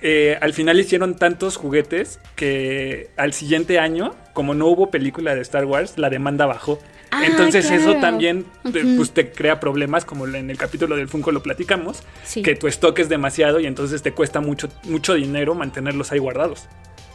eh, 0.00 0.38
al 0.40 0.52
final 0.54 0.78
hicieron 0.78 1.16
tantos 1.16 1.56
juguetes 1.56 2.20
que 2.36 3.10
al 3.16 3.32
siguiente 3.32 3.78
año, 3.80 4.14
como 4.32 4.54
no 4.54 4.66
hubo 4.66 4.90
película 4.90 5.34
de 5.34 5.40
Star 5.42 5.64
Wars, 5.64 5.94
la 5.98 6.10
demanda 6.10 6.46
bajó. 6.46 6.78
Ah, 7.10 7.24
Entonces 7.24 7.70
eso 7.70 7.96
también 7.96 8.44
te, 8.70 8.84
pues, 8.96 9.12
te 9.12 9.30
crea 9.30 9.60
problemas, 9.60 10.04
como 10.04 10.26
en 10.26 10.50
el 10.50 10.58
capítulo 10.58 10.94
del 10.96 11.08
Funko 11.08 11.32
lo 11.32 11.42
platicamos, 11.42 12.02
Sí. 12.24 12.42
que 12.42 12.54
tu 12.54 12.66
stock 12.68 12.98
es 12.98 13.08
demasiado 13.08 13.60
y 13.60 13.66
entonces 13.66 14.02
te 14.02 14.12
cuesta 14.12 14.40
mucho, 14.40 14.68
mucho 14.84 15.14
dinero 15.14 15.54
mantenerlos 15.54 16.12
ahí 16.12 16.18
guardados. 16.18 16.68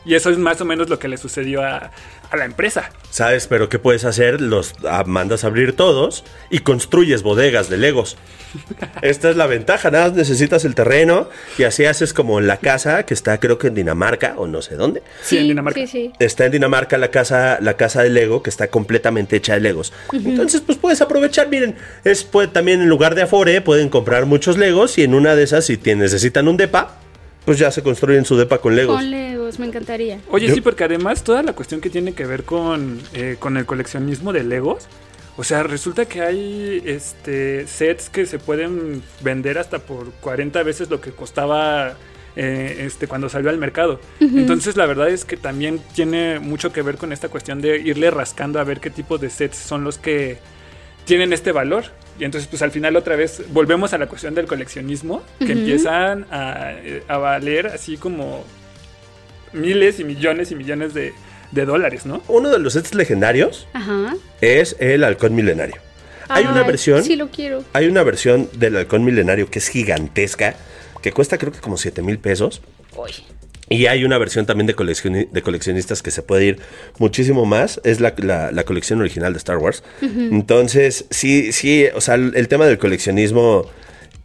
Y 0.05 0.15
eso 0.15 0.29
es 0.29 0.37
más 0.37 0.59
o 0.61 0.65
menos 0.65 0.89
lo 0.89 0.99
que 0.99 1.07
le 1.07 1.17
sucedió 1.17 1.63
a, 1.63 1.91
a 2.33 2.37
la 2.37 2.45
empresa. 2.45 2.91
¿Sabes? 3.11 3.47
Pero 3.47 3.69
¿qué 3.69 3.77
puedes 3.77 4.05
hacer? 4.05 4.41
Los 4.41 4.73
ah, 4.87 5.03
mandas 5.05 5.43
a 5.43 5.47
abrir 5.47 5.75
todos 5.75 6.23
y 6.49 6.59
construyes 6.59 7.21
bodegas 7.21 7.69
de 7.69 7.77
Legos. 7.77 8.17
Esta 9.01 9.29
es 9.29 9.35
la 9.35 9.45
ventaja, 9.45 9.91
nada 9.91 10.07
más 10.07 10.17
necesitas 10.17 10.65
el 10.65 10.73
terreno 10.73 11.29
y 11.57 11.63
así 11.63 11.85
haces 11.85 12.13
como 12.13 12.41
la 12.41 12.57
casa 12.57 13.05
que 13.05 13.13
está 13.13 13.39
creo 13.39 13.57
que 13.57 13.67
en 13.67 13.75
Dinamarca 13.75 14.33
o 14.37 14.47
no 14.47 14.61
sé 14.63 14.75
dónde. 14.75 15.03
Sí, 15.21 15.37
en 15.37 15.47
Dinamarca. 15.47 15.79
Sí, 15.81 15.87
sí. 15.87 16.11
Está 16.19 16.45
en 16.45 16.53
Dinamarca 16.53 16.97
la 16.97 17.11
casa, 17.11 17.59
la 17.61 17.75
casa 17.75 18.01
de 18.01 18.09
Lego 18.09 18.41
que 18.41 18.49
está 18.49 18.67
completamente 18.67 19.35
hecha 19.35 19.53
de 19.53 19.59
Legos. 19.59 19.93
Entonces, 20.11 20.61
pues 20.61 20.77
puedes 20.77 21.01
aprovechar, 21.01 21.49
miren, 21.49 21.75
es 22.03 22.23
puede, 22.23 22.47
también 22.47 22.81
en 22.81 22.89
lugar 22.89 23.13
de 23.13 23.23
Afore 23.23 23.61
pueden 23.61 23.89
comprar 23.89 24.25
muchos 24.25 24.57
Legos 24.57 24.97
y 24.97 25.03
en 25.03 25.13
una 25.13 25.35
de 25.35 25.43
esas 25.43 25.65
si 25.65 25.77
te 25.77 25.95
necesitan 25.95 26.47
un 26.47 26.57
depa, 26.57 26.97
pues 27.45 27.59
ya 27.59 27.71
se 27.71 27.83
construyen 27.83 28.25
su 28.25 28.37
depa 28.37 28.59
con 28.59 28.75
Legos. 28.75 28.97
Con 28.97 29.11
Legos, 29.43 29.59
me 29.59 29.65
encantaría. 29.67 30.19
Oye, 30.29 30.47
Yo- 30.47 30.55
sí, 30.55 30.61
porque 30.61 30.83
además 30.85 31.23
toda 31.23 31.43
la 31.43 31.53
cuestión 31.53 31.81
que 31.81 31.89
tiene 31.89 32.13
que 32.13 32.25
ver 32.25 32.43
con, 32.43 32.99
eh, 33.13 33.35
con 33.39 33.57
el 33.57 33.65
coleccionismo 33.65 34.33
de 34.33 34.43
Legos, 34.43 34.87
O 35.35 35.43
sea, 35.43 35.63
resulta 35.63 36.05
que 36.05 36.21
hay 36.21 36.79
este 36.85 37.65
sets 37.65 38.07
que 38.09 38.27
se 38.27 38.37
pueden 38.37 39.01
vender 39.21 39.57
hasta 39.57 39.79
por 39.79 40.11
40 40.21 40.61
veces 40.61 40.91
lo 40.91 41.01
que 41.01 41.09
costaba 41.09 41.95
eh, 42.35 42.83
este 42.85 43.07
cuando 43.07 43.29
salió 43.29 43.49
al 43.49 43.57
mercado. 43.57 43.99
Entonces, 44.19 44.77
la 44.77 44.85
verdad 44.85 45.09
es 45.09 45.25
que 45.25 45.35
también 45.35 45.79
tiene 45.95 46.39
mucho 46.39 46.71
que 46.71 46.83
ver 46.83 46.97
con 46.97 47.11
esta 47.11 47.29
cuestión 47.29 47.61
de 47.61 47.79
irle 47.79 48.11
rascando 48.11 48.59
a 48.59 48.63
ver 48.63 48.79
qué 48.79 48.91
tipo 48.91 49.17
de 49.17 49.31
sets 49.31 49.57
son 49.57 49.83
los 49.83 49.97
que 49.97 50.37
tienen 51.05 51.33
este 51.33 51.51
valor. 51.51 51.85
Y 52.19 52.25
entonces, 52.25 52.47
pues 52.47 52.61
al 52.61 52.69
final 52.69 52.95
otra 52.95 53.15
vez 53.15 53.41
volvemos 53.51 53.91
a 53.93 53.97
la 53.97 54.05
cuestión 54.05 54.35
del 54.35 54.45
coleccionismo, 54.45 55.23
que 55.39 55.53
empiezan 55.53 56.27
a, 56.29 56.73
eh, 56.73 57.01
a 57.07 57.17
valer 57.17 57.65
así 57.67 57.97
como 57.97 58.43
miles 59.53 59.99
y 59.99 60.03
millones 60.03 60.51
y 60.51 60.55
millones 60.55 60.93
de, 60.93 61.13
de 61.51 61.65
dólares, 61.65 62.05
¿no? 62.05 62.21
Uno 62.27 62.49
de 62.49 62.59
los 62.59 62.73
sets 62.73 62.93
legendarios 62.95 63.67
Ajá. 63.73 64.15
es 64.41 64.75
el 64.79 65.03
halcón 65.03 65.35
milenario. 65.35 65.75
Hay 66.29 66.45
una 66.45 66.63
versión, 66.63 67.03
Sí, 67.03 67.15
lo 67.15 67.29
quiero. 67.29 67.63
hay 67.73 67.87
una 67.87 68.01
versión 68.03 68.49
del 68.53 68.77
halcón 68.77 69.03
milenario 69.03 69.49
que 69.51 69.59
es 69.59 69.67
gigantesca, 69.67 70.55
que 71.01 71.11
cuesta 71.11 71.37
creo 71.37 71.51
que 71.51 71.59
como 71.59 71.77
7 71.77 72.01
mil 72.01 72.17
pesos. 72.17 72.61
Uy. 72.95 73.11
Y 73.69 73.85
hay 73.87 74.03
una 74.03 74.17
versión 74.17 74.45
también 74.45 74.67
de, 74.67 74.75
coleccioni- 74.75 75.29
de 75.29 75.41
coleccionistas 75.41 76.01
que 76.01 76.11
se 76.11 76.21
puede 76.21 76.45
ir 76.45 76.59
muchísimo 76.99 77.45
más. 77.45 77.79
Es 77.83 77.99
la, 77.99 78.13
la- 78.17 78.51
la 78.51 78.63
colección 78.65 78.99
original 79.01 79.33
de 79.33 79.37
Star 79.37 79.57
Wars. 79.57 79.83
Entonces, 80.01 81.05
sí, 81.09 81.51
sí, 81.51 81.85
o 81.93 82.01
sea, 82.01 82.15
el, 82.15 82.33
el 82.35 82.47
tema 82.47 82.65
del 82.65 82.77
coleccionismo 82.77 83.65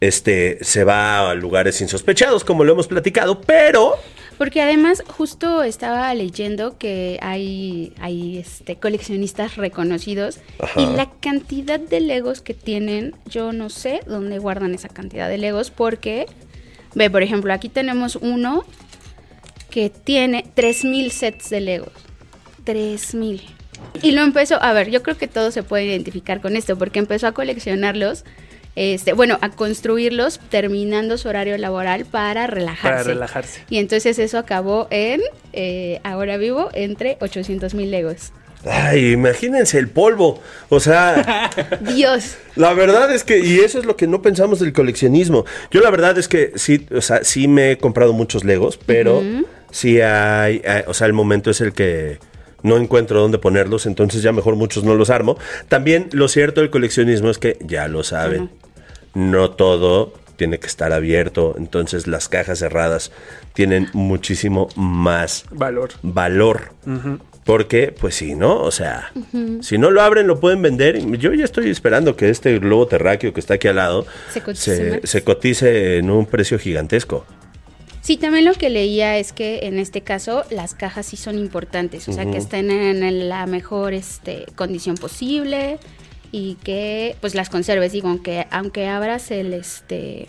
este, 0.01 0.57
se 0.61 0.83
va 0.83 1.29
a 1.29 1.33
lugares 1.35 1.79
insospechados, 1.81 2.43
como 2.43 2.63
lo 2.63 2.73
hemos 2.73 2.87
platicado, 2.87 3.41
pero 3.41 3.95
Porque 4.39 4.61
además 4.61 5.03
justo 5.05 5.63
estaba 5.63 6.13
leyendo 6.15 6.77
que 6.77 7.19
hay, 7.21 7.91
hay 7.99 8.37
este, 8.37 8.77
coleccionistas 8.77 9.57
reconocidos 9.57 10.39
Ajá. 10.59 10.79
y 10.79 10.85
la 10.85 11.11
cantidad 11.19 11.77
de 11.77 11.99
Legos 11.99 12.41
que 12.41 12.53
tienen, 12.53 13.13
yo 13.25 13.51
no 13.51 13.69
sé 13.69 13.99
dónde 14.07 14.39
guardan 14.39 14.73
esa 14.73 14.87
cantidad 14.87 15.27
de 15.27 15.37
Legos 15.37 15.71
porque, 15.71 16.25
ve, 16.95 17.09
por 17.09 17.21
ejemplo, 17.21 17.51
aquí 17.51 17.67
tenemos 17.67 18.15
uno 18.15 18.63
que 19.69 19.89
tiene 19.89 20.45
3000 20.53 21.11
sets 21.11 21.49
de 21.49 21.59
Legos. 21.59 21.91
3000. 22.63 23.41
Y 24.01 24.11
lo 24.11 24.21
empezó, 24.21 24.63
a 24.63 24.71
ver, 24.71 24.89
yo 24.89 25.03
creo 25.03 25.17
que 25.17 25.27
todo 25.27 25.51
se 25.51 25.63
puede 25.63 25.83
identificar 25.83 26.39
con 26.39 26.55
esto 26.55 26.77
porque 26.77 26.99
empezó 26.99 27.27
a 27.27 27.33
coleccionarlos. 27.33 28.23
Este, 28.81 29.11
bueno, 29.11 29.37
a 29.41 29.49
construirlos 29.49 30.39
terminando 30.49 31.17
su 31.17 31.27
horario 31.27 31.57
laboral 31.57 32.05
para 32.05 32.47
relajarse. 32.47 32.81
Para 32.87 33.03
relajarse. 33.03 33.61
Y 33.69 33.77
entonces 33.77 34.17
eso 34.19 34.37
acabó 34.37 34.87
en, 34.89 35.19
eh, 35.51 35.99
ahora 36.05 36.37
vivo, 36.37 36.69
entre 36.73 37.17
800 37.19 37.73
mil 37.73 37.91
legos. 37.91 38.31
Ay, 38.65 39.11
imagínense 39.11 39.77
el 39.79 39.89
polvo. 39.89 40.41
O 40.69 40.79
sea, 40.79 41.49
Dios. 41.93 42.37
la 42.55 42.73
verdad 42.73 43.13
es 43.13 43.25
que, 43.25 43.39
y 43.39 43.59
eso 43.59 43.79
es 43.79 43.85
lo 43.85 43.97
que 43.97 44.07
no 44.07 44.21
pensamos 44.21 44.59
del 44.61 44.71
coleccionismo. 44.71 45.45
Yo 45.71 45.81
la 45.81 45.89
verdad 45.89 46.17
es 46.17 46.29
que 46.29 46.53
sí, 46.55 46.87
o 46.95 47.01
sea, 47.01 47.23
sí 47.25 47.49
me 47.49 47.71
he 47.71 47.77
comprado 47.77 48.13
muchos 48.13 48.45
Legos, 48.45 48.79
pero 48.85 49.21
sí 49.71 49.99
hay, 49.99 50.61
hay- 50.65 50.83
o 50.87 50.93
sea, 50.93 51.07
el 51.07 51.13
momento 51.13 51.51
es 51.51 51.59
el 51.59 51.73
que 51.73 52.19
no 52.63 52.77
encuentro 52.77 53.21
dónde 53.21 53.39
ponerlos, 53.39 53.85
entonces 53.85 54.21
ya 54.21 54.31
mejor 54.33 54.55
muchos 54.55 54.83
no 54.85 54.95
los 54.95 55.09
armo. 55.09 55.37
También 55.67 56.07
lo 56.11 56.27
cierto 56.29 56.61
del 56.61 56.69
coleccionismo 56.69 57.29
es 57.29 57.37
que 57.37 57.57
ya 57.61 57.87
lo 57.87 58.03
saben, 58.03 58.49
no 59.13 59.51
todo 59.51 60.13
tiene 60.35 60.59
que 60.59 60.67
estar 60.67 60.93
abierto, 60.93 61.55
entonces 61.57 62.07
las 62.07 62.29
cajas 62.29 62.59
cerradas 62.59 63.11
tienen 63.53 63.89
muchísimo 63.93 64.69
más 64.75 65.45
Valor. 65.51 65.91
valor. 66.01 66.71
Porque, 67.43 67.93
pues 67.99 68.15
sí, 68.15 68.35
¿no? 68.35 68.61
O 68.61 68.71
sea, 68.71 69.11
si 69.61 69.77
no 69.77 69.89
lo 69.91 70.01
abren, 70.01 70.27
lo 70.27 70.39
pueden 70.39 70.61
vender. 70.61 70.99
Yo 71.17 71.33
ya 71.33 71.43
estoy 71.43 71.69
esperando 71.69 72.15
que 72.15 72.29
este 72.29 72.57
globo 72.59 72.85
terráqueo 72.87 73.33
que 73.33 73.39
está 73.39 73.55
aquí 73.55 73.67
al 73.67 73.77
lado 73.77 74.05
Se 74.31 74.41
cotice 74.41 74.75
se, 74.75 74.91
más. 74.91 75.09
se 75.09 75.23
cotice 75.23 75.97
en 75.97 76.09
un 76.11 76.25
precio 76.27 76.59
gigantesco. 76.59 77.25
Sí, 78.01 78.17
también 78.17 78.45
lo 78.45 78.53
que 78.53 78.69
leía 78.69 79.17
es 79.17 79.33
que 79.33 79.61
en 79.63 79.77
este 79.77 80.01
caso 80.01 80.43
las 80.51 80.73
cajas 80.73 81.07
sí 81.07 81.17
son 81.17 81.37
importantes, 81.37 82.07
o 82.07 82.13
sea, 82.13 82.29
que 82.29 82.37
estén 82.37 82.71
en 82.71 83.29
la 83.29 83.45
mejor 83.45 83.93
este, 83.93 84.45
condición 84.55 84.95
posible 84.95 85.79
y 86.31 86.55
que 86.63 87.15
pues 87.21 87.35
las 87.35 87.49
conserves, 87.49 87.91
digo, 87.91 88.07
aunque, 88.09 88.47
aunque 88.51 88.87
abras 88.87 89.31
el 89.31 89.53
este 89.53 90.27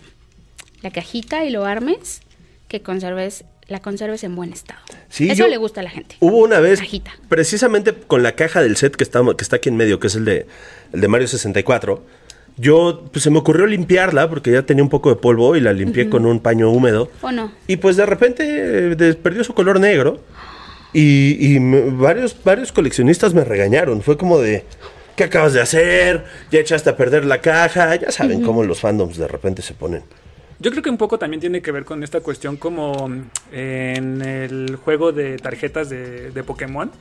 la 0.81 0.91
cajita 0.91 1.45
y 1.45 1.51
lo 1.51 1.65
armes, 1.65 2.21
que 2.67 2.81
conserves 2.81 3.43
la 3.67 3.79
conserves 3.79 4.23
en 4.25 4.35
buen 4.35 4.51
estado. 4.51 4.81
Sí, 5.09 5.25
Eso 5.29 5.43
yo- 5.43 5.47
le 5.47 5.55
gusta 5.57 5.79
a 5.79 5.83
la 5.83 5.89
gente. 5.91 6.15
Hubo 6.19 6.39
una 6.39 6.59
vez, 6.59 6.79
Cajita. 6.79 7.11
precisamente 7.29 7.93
con 7.93 8.21
la 8.23 8.33
caja 8.33 8.61
del 8.61 8.75
set 8.75 8.95
que 8.95 9.03
está, 9.03 9.21
que 9.37 9.43
está 9.43 9.57
aquí 9.57 9.69
en 9.69 9.77
medio, 9.77 9.99
que 9.99 10.07
es 10.07 10.15
el 10.15 10.25
de, 10.25 10.45
el 10.91 10.99
de 11.01 11.07
Mario 11.07 11.27
64, 11.27 12.03
yo 12.57 13.05
pues, 13.13 13.23
se 13.23 13.29
me 13.29 13.37
ocurrió 13.39 13.65
limpiarla 13.65 14.29
porque 14.29 14.51
ya 14.51 14.63
tenía 14.63 14.83
un 14.83 14.89
poco 14.89 15.09
de 15.09 15.15
polvo 15.15 15.55
y 15.55 15.61
la 15.61 15.71
limpié 15.71 16.09
con 16.09 16.25
un 16.25 16.41
paño 16.41 16.69
húmedo. 16.69 17.09
¿O 17.21 17.31
no? 17.31 17.51
Y 17.67 17.77
pues 17.77 17.95
de 17.95 18.05
repente 18.05 18.43
eh, 18.91 19.13
perdió 19.13 19.43
su 19.45 19.53
color 19.53 19.79
negro. 19.79 20.21
Y, 20.93 21.53
y 21.55 21.59
me- 21.61 21.91
varios, 21.91 22.35
varios 22.43 22.73
coleccionistas 22.73 23.33
me 23.33 23.45
regañaron. 23.45 24.01
Fue 24.01 24.17
como 24.17 24.37
de, 24.39 24.65
¿qué 25.21 25.25
acabas 25.25 25.53
de 25.53 25.61
hacer? 25.61 26.23
Ya 26.49 26.61
echaste 26.61 26.89
a 26.89 26.97
perder 26.97 27.25
la 27.25 27.41
caja. 27.41 27.95
Ya 27.95 28.11
saben 28.11 28.41
cómo 28.41 28.63
los 28.63 28.79
fandoms 28.79 29.17
de 29.17 29.27
repente 29.27 29.61
se 29.61 29.75
ponen. 29.75 30.01
Yo 30.59 30.69
creo 30.71 30.81
que 30.83 30.89
un 30.89 30.97
poco 30.97 31.17
también 31.19 31.39
tiene 31.41 31.61
que 31.61 31.71
ver 31.71 31.85
con 31.85 32.03
esta 32.03 32.21
cuestión 32.21 32.55
como 32.57 33.07
mm, 33.07 33.21
en 33.51 34.21
el 34.21 34.75
juego 34.75 35.11
de 35.11 35.37
tarjetas 35.37 35.89
de, 35.89 36.31
de 36.31 36.43
Pokémon, 36.43 36.91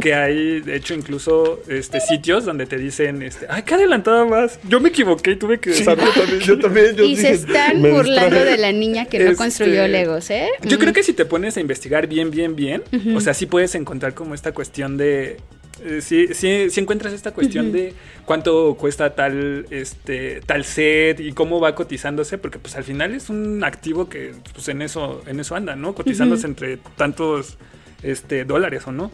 que 0.00 0.14
hay 0.14 0.60
de 0.60 0.76
hecho 0.76 0.94
incluso 0.94 1.60
este 1.68 2.00
sitios 2.00 2.44
donde 2.44 2.66
te 2.66 2.78
dicen, 2.78 3.22
este, 3.22 3.46
ay, 3.48 3.62
qué 3.62 3.74
adelantada 3.74 4.24
más. 4.24 4.58
Yo 4.68 4.80
me 4.80 4.88
equivoqué 4.88 5.32
y 5.32 5.36
tuve 5.36 5.58
que 5.58 5.70
desarmar. 5.70 6.08
yo 6.44 6.58
también. 6.58 6.96
Y 7.00 7.16
se 7.16 7.30
están 7.30 7.80
burlando 7.80 8.44
de 8.44 8.56
la 8.58 8.72
niña 8.72 9.06
que 9.06 9.18
no 9.18 9.24
Este, 9.26 9.36
construyó 9.36 9.86
Legos, 9.86 10.30
¿eh? 10.30 10.48
Yo 10.62 10.78
creo 10.80 10.92
que 10.92 11.04
si 11.04 11.12
te 11.12 11.24
pones 11.24 11.56
a 11.56 11.60
investigar 11.60 12.08
bien, 12.08 12.30
bien, 12.32 12.56
bien, 12.56 12.82
o 13.14 13.20
sea, 13.20 13.34
sí 13.34 13.46
puedes 13.46 13.74
encontrar 13.76 14.14
como 14.14 14.34
esta 14.34 14.50
cuestión 14.52 14.96
de... 14.96 15.36
eh, 15.84 16.00
sí, 16.00 16.28
sí, 16.32 16.70
sí 16.70 16.80
encuentras 16.80 17.12
esta 17.12 17.32
cuestión 17.32 17.72
de 17.72 17.94
cuánto 18.24 18.74
cuesta 18.74 19.14
tal 19.14 19.66
este 19.70 20.40
tal 20.46 20.64
set 20.64 21.20
y 21.20 21.32
cómo 21.32 21.60
va 21.60 21.74
cotizándose 21.74 22.38
porque 22.38 22.58
pues 22.58 22.76
al 22.76 22.84
final 22.84 23.14
es 23.14 23.30
un 23.30 23.62
activo 23.64 24.08
que 24.08 24.34
pues 24.52 24.68
en 24.68 24.82
eso 24.82 25.22
en 25.26 25.40
eso 25.40 25.54
anda 25.54 25.76
no 25.76 25.94
cotizándose 25.94 26.46
entre 26.46 26.78
tantos 26.96 27.58
este 28.02 28.44
dólares 28.44 28.86
o 28.86 28.92
no 28.92 29.10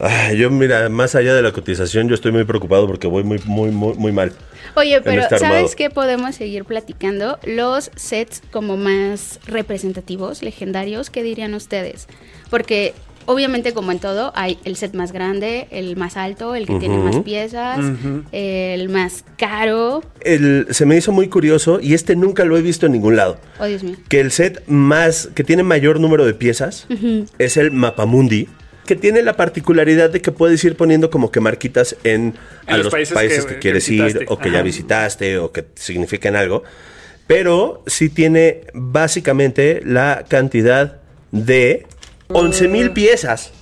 Ay, 0.00 0.38
yo, 0.38 0.50
mira, 0.50 0.88
más 0.88 1.14
allá 1.14 1.34
de 1.34 1.42
la 1.42 1.52
cotización, 1.52 2.08
yo 2.08 2.16
estoy 2.16 2.32
muy 2.32 2.44
preocupado 2.44 2.86
porque 2.86 3.06
voy 3.06 3.22
muy, 3.22 3.38
muy, 3.44 3.70
muy, 3.70 3.94
muy 3.94 4.10
mal. 4.10 4.32
Oye, 4.74 5.00
pero 5.02 5.22
este. 5.22 5.38
¿sabes 5.38 5.76
qué 5.76 5.88
podemos 5.88 6.34
seguir 6.34 6.64
platicando? 6.64 7.38
Los 7.44 7.92
sets 7.94 8.42
como 8.50 8.76
más 8.76 9.38
representativos, 9.46 10.42
legendarios, 10.42 11.10
¿qué 11.10 11.22
dirían 11.22 11.54
ustedes? 11.54 12.08
Porque 12.50 12.92
obviamente 13.26 13.72
como 13.74 13.92
en 13.92 13.98
todo 13.98 14.32
hay 14.34 14.58
el 14.64 14.76
set 14.76 14.94
más 14.94 15.12
grande, 15.12 15.66
el 15.70 15.96
más 15.96 16.16
alto, 16.16 16.54
el 16.54 16.66
que 16.66 16.78
tiene 16.78 16.98
más 16.98 17.16
piezas, 17.20 17.78
el 18.32 18.88
más 18.88 19.24
caro. 19.36 20.02
El, 20.20 20.66
se 20.70 20.86
me 20.86 20.96
hizo 20.96 21.12
muy 21.12 21.28
curioso 21.28 21.80
y 21.80 21.94
este 21.94 22.16
nunca 22.16 22.44
lo 22.44 22.56
he 22.56 22.62
visto 22.62 22.86
en 22.86 22.92
ningún 22.92 23.16
lado. 23.16 23.38
Oh, 23.58 23.66
Dios 23.66 23.82
mío. 23.82 23.96
que 24.08 24.20
el 24.20 24.30
set 24.30 24.62
más 24.66 25.28
que 25.34 25.44
tiene 25.44 25.62
mayor 25.62 26.00
número 26.00 26.24
de 26.24 26.34
piezas 26.34 26.86
es 27.38 27.56
el 27.56 27.70
Mapamundi, 27.70 28.48
que 28.86 28.96
tiene 28.96 29.22
la 29.22 29.34
particularidad 29.36 30.10
de 30.10 30.20
que 30.20 30.30
puedes 30.30 30.62
ir 30.64 30.76
poniendo 30.76 31.08
como 31.10 31.30
que 31.30 31.40
marquitas 31.40 31.96
en, 32.04 32.34
a 32.66 32.72
En 32.72 32.76
los 32.78 32.84
los 32.86 32.92
países, 32.92 33.14
países 33.14 33.46
que, 33.46 33.54
que- 33.54 33.60
quieres 33.60 33.86
que 33.86 33.94
ir 33.94 34.26
o 34.28 34.38
que 34.38 34.50
ya 34.50 34.60
visitaste 34.62 35.38
o 35.38 35.52
que 35.52 35.64
significan 35.74 36.36
algo. 36.36 36.62
Pero 37.26 37.82
sí 37.86 38.10
tiene 38.10 38.62
básicamente 38.74 39.80
la 39.84 40.24
cantidad 40.28 40.98
de 41.32 41.86
11 42.28 42.68
mil 42.68 42.90
piezas. 42.92 43.52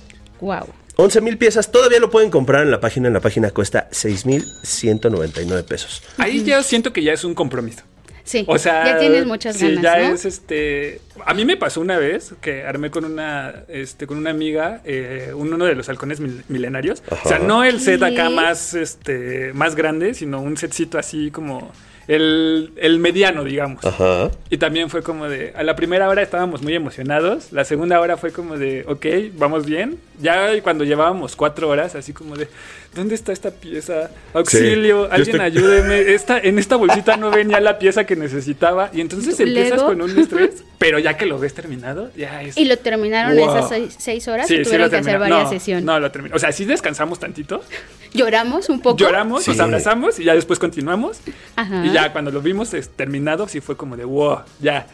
Wow. 0.41 0.67
11 0.95 1.21
mil 1.21 1.37
piezas, 1.37 1.71
todavía 1.71 1.99
lo 1.99 2.11
pueden 2.11 2.29
comprar 2.29 2.63
en 2.63 2.71
la 2.71 2.79
página. 2.79 3.07
En 3.07 3.13
la 3.13 3.19
página 3.19 3.49
cuesta 3.51 3.87
6 3.91 4.25
mil 4.25 4.45
199 4.63 5.63
pesos. 5.63 6.03
ahí 6.17 6.43
ya 6.43 6.61
siento 6.63 6.93
que 6.93 7.01
ya 7.03 7.13
es 7.13 7.23
un 7.23 7.33
compromiso 7.33 7.81
Sí, 8.25 8.45
O 8.47 8.57
sea, 8.57 8.85
ya 8.85 8.99
tienes 8.99 9.25
muchas 9.25 9.57
sí, 9.57 9.75
ganas, 9.75 9.81
ya 9.83 10.07
¿no? 10.07 10.15
es 10.15 10.23
este. 10.23 11.01
A 11.25 11.33
mí 11.33 11.43
me 11.43 11.57
pasó 11.57 11.81
una 11.81 11.97
vez 11.97 12.33
que 12.39 12.63
armé 12.63 12.89
con 12.89 13.03
una, 13.03 13.63
este, 13.67 14.07
con 14.07 14.17
una 14.17 14.29
amiga 14.29 14.79
eh, 14.85 15.31
un- 15.35 15.53
uno 15.53 15.65
de 15.65 15.75
los 15.75 15.89
halcones 15.89 16.21
mil- 16.21 16.41
milenarios. 16.47 17.03
O 17.25 17.27
sea, 17.27 17.39
no 17.39 17.65
el 17.65 17.81
set 17.81 18.01
acá 18.01 18.29
más, 18.29 18.75
este, 18.75 19.51
más 19.53 19.75
grande, 19.75 20.13
sino 20.13 20.39
un 20.41 20.55
setcito 20.55 20.97
así 20.97 21.31
como 21.31 21.69
el, 22.07 22.71
el 22.77 22.99
mediano, 22.99 23.43
digamos. 23.43 23.83
Ajá. 23.85 24.31
Y 24.49 24.57
también 24.57 24.89
fue 24.89 25.03
como 25.03 25.29
de, 25.29 25.53
a 25.55 25.63
la 25.63 25.75
primera 25.75 26.09
hora 26.09 26.21
estábamos 26.21 26.61
muy 26.61 26.75
emocionados, 26.75 27.51
la 27.51 27.65
segunda 27.65 27.99
hora 27.99 28.17
fue 28.17 28.31
como 28.31 28.57
de, 28.57 28.85
ok, 28.87 29.37
vamos 29.37 29.65
bien. 29.65 29.99
Ya 30.19 30.49
cuando 30.61 30.83
llevábamos 30.83 31.35
cuatro 31.35 31.69
horas, 31.69 31.95
así 31.95 32.13
como 32.13 32.35
de, 32.35 32.47
¿dónde 32.95 33.15
está 33.15 33.31
esta 33.31 33.51
pieza? 33.51 34.09
Auxilio, 34.33 35.05
Sí, 35.05 35.09
alguien 35.11 35.35
estoy- 35.41 35.45
ayúdeme. 35.45 36.13
Esta, 36.13 36.39
en 36.39 36.59
esta 36.59 36.75
bolsita 36.75 37.17
no 37.17 37.31
venía 37.31 37.59
la 37.59 37.79
pieza 37.79 38.05
que 38.05 38.15
necesitaba. 38.15 38.89
Y 38.93 39.01
entonces 39.01 39.39
empiezas 39.39 39.77
¿Lego? 39.79 39.85
con 39.87 40.01
un 40.01 40.19
estrés, 40.19 40.63
Pero 40.77 40.99
ya 40.99 41.15
que 41.17 41.25
lo 41.25 41.39
ves 41.39 41.53
terminado, 41.53 42.11
ya 42.15 42.41
es. 42.43 42.57
¿Y 42.57 42.65
lo 42.65 42.77
terminaron 42.77 43.37
Wow. 43.37 43.49
esas 43.57 43.69
seis, 43.69 43.95
seis 43.97 44.27
horas 44.27 44.47
Sí, 44.47 44.55
o 44.55 44.57
sí 44.57 44.63
tuvieron 44.65 44.87
lo 44.87 44.89
que 44.91 44.97
hacer 44.97 45.17
varias 45.17 45.43
no, 45.43 45.49
sesiones? 45.49 45.85
No, 45.85 45.99
lo 45.99 46.11
terminó. 46.11 46.35
O 46.35 46.39
sea, 46.39 46.51
sí 46.51 46.65
descansamos 46.65 47.19
tantito, 47.19 47.63
Lloramos 48.13 48.69
un 48.69 48.81
poco. 48.81 48.97
lloramos, 48.97 49.43
Sí. 49.43 49.51
nos 49.51 49.59
abrazamos 49.61 50.19
y 50.19 50.25
ya 50.25 50.35
después 50.35 50.59
continuamos. 50.59 51.19
Ajá. 51.55 51.85
Y 51.85 51.91
ya 51.93 52.11
cuando 52.11 52.31
lo 52.31 52.41
vimos 52.41 52.73
es, 52.73 52.89
terminado, 52.89 53.47
sí 53.47 53.61
fue 53.61 53.77
como 53.77 53.95
de 53.97 54.03
wow, 54.05 54.39
ya. 54.59 54.85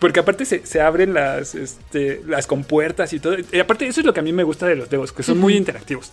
Porque 0.00 0.20
aparte 0.20 0.44
se, 0.44 0.66
se 0.66 0.80
abren 0.80 1.14
las, 1.14 1.54
este, 1.54 2.20
las 2.26 2.46
compuertas 2.46 3.12
y 3.12 3.20
todo. 3.20 3.36
Y 3.52 3.58
aparte, 3.60 3.86
eso 3.86 4.00
es 4.00 4.06
lo 4.06 4.12
que 4.12 4.20
a 4.20 4.22
mí 4.24 4.32
me 4.32 4.42
gusta 4.42 4.66
de 4.66 4.76
los 4.76 4.90
Legos, 4.90 5.12
que 5.12 5.22
son 5.22 5.38
muy 5.38 5.56
interactivos. 5.56 6.10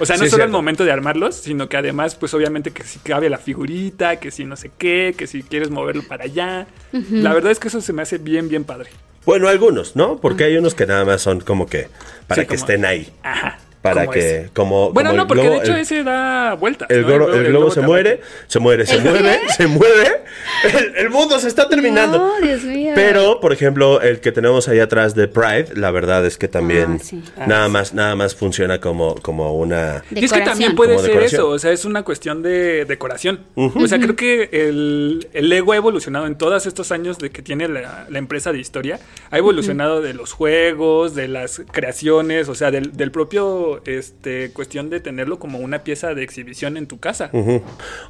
O 0.00 0.06
sea, 0.06 0.16
no 0.16 0.20
Sí, 0.20 0.24
es 0.26 0.30
solo 0.32 0.44
el 0.44 0.50
momento 0.50 0.84
de 0.84 0.90
armarlos, 0.92 1.36
sino 1.36 1.68
que 1.68 1.76
además, 1.76 2.14
pues 2.16 2.32
obviamente 2.34 2.70
que 2.72 2.82
si 2.84 2.98
cabe 3.00 3.28
la 3.30 3.38
figurita, 3.38 4.16
que 4.18 4.30
si 4.30 4.44
no 4.44 4.56
sé 4.56 4.70
qué, 4.78 5.14
que 5.16 5.26
si 5.26 5.42
quieres 5.42 5.70
moverlo 5.70 6.02
para 6.08 6.24
allá. 6.24 6.66
La 6.92 7.32
verdad 7.34 7.52
es 7.52 7.58
que 7.58 7.68
eso 7.68 7.80
se 7.80 7.92
me 7.92 8.02
hace 8.02 8.18
bien, 8.18 8.48
bien 8.48 8.64
padre. 8.64 8.90
Bueno, 9.26 9.48
algunos, 9.48 9.96
¿no? 9.96 10.16
Porque 10.18 10.44
hay 10.44 10.56
unos 10.56 10.74
que 10.74 10.86
nada 10.86 11.04
más 11.04 11.20
son 11.20 11.40
como 11.40 11.66
que 11.66 11.88
para 12.26 12.40
Sí, 12.42 12.48
que 12.48 12.56
como- 12.56 12.60
estén 12.60 12.84
ahí. 12.86 13.12
Ajá. 13.22 13.58
Para 13.82 14.02
como 14.02 14.12
que, 14.12 14.18
ese. 14.42 14.50
como. 14.52 14.92
Bueno, 14.92 15.10
como 15.10 15.16
no, 15.16 15.22
el 15.22 15.28
porque 15.28 15.42
globo- 15.44 15.54
de 15.54 15.58
hecho 15.64 15.72
el- 15.74 15.80
ese 15.80 16.04
da 16.04 16.54
vueltas. 16.54 16.90
El, 16.90 17.02
¿no? 17.02 17.08
globo, 17.08 17.32
el 17.32 17.44
globo 17.46 17.70
se 17.70 17.80
muere, 17.80 18.20
se 18.46 18.58
muere, 18.58 18.84
se 18.86 18.96
¿El 18.96 19.02
mueve, 19.02 19.38
se 19.56 19.66
mueve. 19.66 20.20
El, 20.64 20.96
el 20.96 21.10
mundo 21.10 21.38
se 21.40 21.48
está 21.48 21.68
terminando. 21.68 22.18
No, 22.18 22.40
Dios 22.46 22.62
mío. 22.64 22.92
Pero, 22.94 23.40
por 23.40 23.52
ejemplo, 23.52 24.00
el 24.00 24.20
que 24.20 24.30
tenemos 24.32 24.68
ahí 24.68 24.78
atrás 24.78 25.14
de 25.14 25.26
Pride, 25.26 25.68
la 25.74 25.90
verdad 25.90 26.24
es 26.26 26.36
que 26.36 26.46
también 26.48 26.98
Ah, 27.00 27.02
sí. 27.02 27.22
nada 27.46 27.68
más, 27.68 27.94
nada 27.94 28.14
más 28.14 28.34
funciona 28.36 28.80
como, 28.80 29.14
como 29.16 29.54
una. 29.56 30.04
Y 30.10 30.24
es 30.24 30.32
que 30.32 30.40
también 30.40 30.72
Decoración. 30.72 30.76
puede 30.76 30.90
Como 30.94 31.00
ser 31.00 31.10
decoración. 31.12 31.40
eso, 31.40 31.48
o 31.48 31.58
sea, 31.58 31.72
es 31.72 31.84
una 31.84 32.02
cuestión 32.04 32.42
de 32.42 32.84
decoración. 32.84 33.40
O 33.56 33.86
sea, 33.88 33.98
creo 33.98 34.14
que 34.16 34.50
el, 34.52 35.28
el 35.32 35.48
Lego 35.48 35.72
ha 35.72 35.76
evolucionado 35.76 36.26
en 36.26 36.36
todos 36.36 36.66
estos 36.66 36.92
años 36.92 37.18
de 37.18 37.30
que 37.30 37.42
tiene 37.42 37.66
la, 37.68 38.06
la 38.08 38.18
empresa 38.18 38.52
de 38.52 38.58
historia. 38.60 39.00
Ha 39.30 39.38
evolucionado 39.38 40.00
de 40.02 40.14
los 40.14 40.32
juegos, 40.32 41.14
de 41.14 41.28
las 41.28 41.62
creaciones, 41.72 42.48
o 42.48 42.54
sea, 42.54 42.70
del, 42.70 42.96
del 42.96 43.10
propio 43.10 43.69
este, 43.86 44.50
cuestión 44.52 44.90
de 44.90 45.00
tenerlo 45.00 45.38
como 45.38 45.58
una 45.58 45.80
pieza 45.84 46.14
de 46.14 46.22
exhibición 46.22 46.76
en 46.76 46.86
tu 46.86 46.98
casa. 46.98 47.30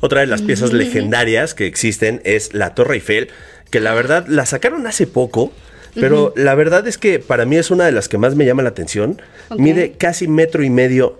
Otra 0.00 0.20
de 0.20 0.26
las 0.26 0.42
piezas 0.42 0.72
legendarias 0.72 1.54
que 1.54 1.66
existen 1.66 2.20
es 2.24 2.54
la 2.54 2.74
Torre 2.74 2.94
Eiffel, 2.94 3.28
que 3.70 3.80
la 3.80 3.94
verdad 3.94 4.26
la 4.28 4.46
sacaron 4.46 4.86
hace 4.86 5.06
poco. 5.06 5.52
Pero 5.94 6.32
la 6.36 6.54
verdad 6.54 6.86
es 6.86 6.98
que 6.98 7.18
para 7.18 7.44
mí 7.46 7.56
es 7.56 7.72
una 7.72 7.84
de 7.84 7.90
las 7.92 8.08
que 8.08 8.16
más 8.16 8.36
me 8.36 8.46
llama 8.46 8.62
la 8.62 8.68
atención. 8.68 9.20
Mide 9.58 9.92
casi 9.98 10.28
metro 10.28 10.62
y 10.62 10.70
medio, 10.70 11.18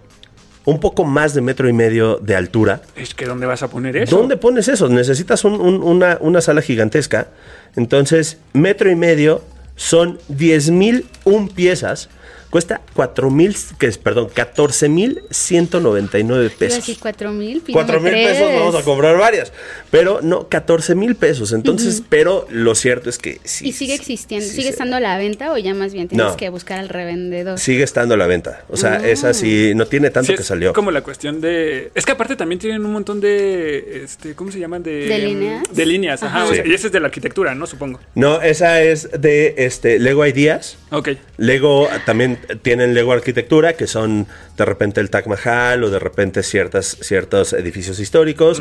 un 0.65 0.79
poco 0.79 1.05
más 1.05 1.35
de 1.35 1.41
metro 1.41 1.69
y 1.69 1.73
medio 1.73 2.19
de 2.19 2.37
altura. 2.37 2.81
Es 2.95 3.13
que 3.15 3.25
¿dónde 3.27 3.47
vas 3.47 3.65
a 3.65 3.69
poner 3.69 3.97
eso? 3.97 4.17
¿Dónde 4.17 4.37
pones 4.37 4.69
eso? 4.69 4.89
Necesitas 4.89 5.45
un- 5.45 5.61
un- 5.61 5.83
una, 5.83 6.19
una 6.21 6.41
sala 6.41 6.63
gigantesca. 6.63 7.29
Entonces, 7.75 8.39
metro 8.53 8.89
y 8.91 8.95
medio 8.95 9.43
son 9.75 10.21
10 10.29 10.71
mil 10.71 11.07
un 11.25 11.49
piezas. 11.49 12.09
Cuesta 12.51 12.81
4 12.95 13.31
mil, 13.31 13.57
que 13.79 13.87
es, 13.87 13.97
perdón, 13.97 14.29
14 14.35 14.89
mil 14.89 15.23
199 15.31 16.45
Iba 16.47 16.55
a 16.55 16.59
pesos. 16.59 16.99
cuatro 17.01 17.31
mil. 17.33 17.63
4 17.71 18.01
mil 18.01 18.13
pesos 18.13 18.49
vamos 18.53 18.75
a 18.75 18.83
comprar 18.83 19.17
varias. 19.17 19.53
Pero 19.93 20.21
no, 20.23 20.49
14 20.49 20.95
mil 20.97 21.15
pesos. 21.15 21.53
Entonces, 21.53 22.03
pero 22.09 22.47
lo 22.51 22.75
cierto 22.75 23.09
es 23.09 23.19
que 23.19 23.41
sí. 23.45 23.69
¿Y 23.69 23.73
sigue 23.73 23.95
existiendo? 23.95 24.45
sí 24.45 24.57
¿Sigue 24.57 24.69
estando 24.69 24.97
a 24.97 25.01
la 25.01 25.17
venta 25.17 25.53
o 25.53 25.59
ya 25.59 25.75
más 25.75 25.93
bien 25.93 26.09
tienes 26.09 26.27
No. 26.27 26.37
que 26.37 26.49
buscar 26.49 26.81
al 26.81 26.89
revendedor? 26.89 27.59
Sigue 27.59 27.85
estando 27.85 28.15
a 28.15 28.17
la 28.17 28.27
venta. 28.27 28.65
O 28.69 28.77
sea, 28.77 28.95
Ah. 28.95 29.09
esa 29.09 29.33
sí, 29.33 29.73
no 29.77 29.87
tiene 29.87 30.11
tanto 30.11 30.29
Sí, 30.33 30.35
que 30.35 30.43
es 30.43 30.49
salió. 30.49 30.73
como 30.73 30.91
la 30.91 31.03
cuestión 31.03 31.41
de. 31.41 31.93
Es 31.95 32.05
que 32.05 32.13
aparte 32.13 32.35
también 32.35 32.59
tienen 32.59 32.85
un 32.85 32.93
montón 32.93 33.21
de. 33.21 34.03
Este, 34.05 34.35
¿Cómo 34.35 34.51
se 34.51 34.59
llaman? 34.59 34.83
De, 34.83 35.07
¿De 35.07 35.19
líneas? 35.19 35.63
De 35.73 35.87
líneas, 35.87 36.23
ajá. 36.25 36.39
Ajá. 36.43 36.51
o 36.51 36.55
sea, 36.55 36.65
Sí. 36.65 36.71
y 36.71 36.75
ese 36.75 36.89
es 36.89 36.93
de 36.93 36.99
la 37.01 37.07
arquitectura, 37.07 37.55
¿no? 37.55 37.67
Supongo. 37.69 38.01
No, 38.17 38.43
esa 38.43 38.83
es 38.83 39.09
de 39.21 39.55
este 39.59 40.01
Lego 40.01 40.27
Ideas. 40.27 40.77
Ok. 40.91 41.11
Lego 41.37 41.89
también 42.07 42.40
tienen 42.63 42.95
Lego 42.95 43.13
Arquitectura, 43.13 43.75
que 43.75 43.87
son 43.87 44.27
de 44.57 44.65
repente 44.65 45.01
el 45.01 45.11
Taj 45.11 45.27
Mahal 45.27 45.85
o 45.85 45.91
de 45.91 45.99
repente 45.99 46.43
ciertas, 46.43 46.97
ciertos 47.01 47.53
edificios 47.53 48.01
históricos. 48.01 48.61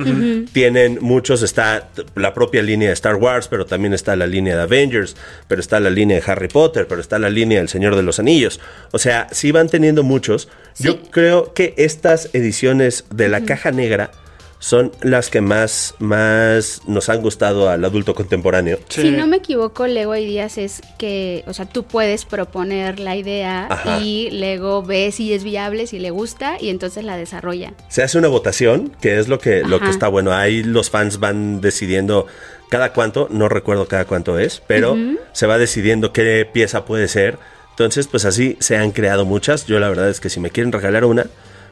Tienen 0.52 1.00
muchos, 1.02 1.42
está 1.42 1.90
la 2.16 2.34
propia 2.34 2.62
línea 2.62 2.90
de 2.90 2.94
Star 2.94 3.16
Wars, 3.16 3.48
pero 3.48 3.66
también 3.66 3.94
está 3.94 4.16
la 4.16 4.28
línea 4.28 4.56
de 4.56 4.62
Avengers, 4.64 5.16
pero 5.48 5.62
está 5.62 5.80
la 5.80 5.90
línea 5.90 6.20
de 6.20 6.32
Harry 6.32 6.48
Potter, 6.48 6.88
pero 6.88 7.02
está 7.02 7.20
la 7.20 7.30
línea 7.30 7.60
del 7.60 7.70
Señor 7.70 7.96
de 7.96 8.04
los 8.04 8.20
Anillos. 8.20 8.60
O 8.92 9.00
sea, 9.00 9.28
sí 9.32 9.52
van 9.52 9.70
teniendo 9.70 10.04
muchos. 10.04 10.50
Yo 10.78 11.02
creo 11.12 11.54
que 11.54 11.74
estas 11.78 12.30
ediciones 12.34 13.06
de 13.14 13.30
la 13.30 13.42
caja 13.42 13.72
negra 13.72 14.12
son 14.60 14.92
las 15.02 15.30
que 15.30 15.40
más, 15.40 15.96
más 16.00 16.82
nos 16.86 17.08
han 17.08 17.22
gustado 17.22 17.70
al 17.70 17.84
adulto 17.86 18.14
contemporáneo. 18.14 18.78
Sí. 18.90 19.04
Si 19.04 19.12
no 19.12 19.26
me 19.26 19.38
equivoco, 19.38 19.88
Lego 19.88 20.16
Ideas 20.16 20.58
es 20.58 20.82
que, 20.98 21.44
o 21.48 21.54
sea, 21.54 21.66
tú 21.66 21.84
puedes 21.84 22.26
proponer 22.26 23.00
la 23.00 23.16
idea 23.16 23.68
Ajá. 23.70 24.00
y 24.02 24.30
Lego 24.32 24.84
ve 24.84 25.12
si 25.14 25.34
es 25.34 25.46
viable, 25.46 25.88
si 25.88 25.98
le 26.00 26.12
gusta 26.12 26.58
y 26.60 26.70
entonces 26.70 27.06
la 27.06 27.16
desarrolla. 27.16 27.74
Se 27.88 28.04
hace 28.04 28.18
una 28.18 28.28
votación, 28.28 28.92
que 29.02 29.18
es 29.18 29.30
lo 29.30 29.40
que, 29.40 29.64
lo 29.64 29.80
que 29.80 29.90
está 29.90 30.10
bueno. 30.10 30.34
Ahí 30.34 30.62
los 30.62 30.90
fans 30.90 31.20
van 31.20 31.62
decidiendo 31.62 32.28
cada 32.70 32.92
cuánto, 32.92 33.28
no 33.32 33.48
recuerdo 33.48 33.88
cada 33.88 34.06
cuánto 34.06 34.38
es, 34.38 34.62
pero 34.68 34.98
se 35.32 35.48
va 35.48 35.58
decidiendo 35.58 36.12
qué 36.12 36.48
pieza 36.52 36.84
puede 36.84 37.08
ser. 37.08 37.40
Entonces, 37.72 38.08
pues 38.08 38.26
así 38.26 38.58
se 38.60 38.76
han 38.76 38.92
creado 38.92 39.24
muchas. 39.24 39.66
Yo 39.66 39.80
la 39.80 39.88
verdad 39.88 40.10
es 40.10 40.20
que 40.20 40.30
si 40.30 40.42
me 40.42 40.50
quieren 40.50 40.74
regalar 40.74 41.06
una, 41.06 41.28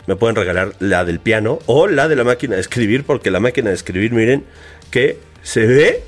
me 0.07 0.15
pueden 0.15 0.35
regalar 0.35 0.73
la 0.79 1.05
del 1.05 1.19
piano 1.19 1.59
o 1.67 1.87
la 1.87 2.07
de 2.07 2.15
la 2.15 2.23
máquina 2.23 2.55
de 2.55 2.61
escribir, 2.61 3.03
porque 3.03 3.29
la 3.29 3.39
máquina 3.39 3.69
de 3.69 3.75
escribir, 3.75 4.11
miren, 4.13 4.45
que 4.89 5.19
se 5.43 5.65
ve 5.65 6.03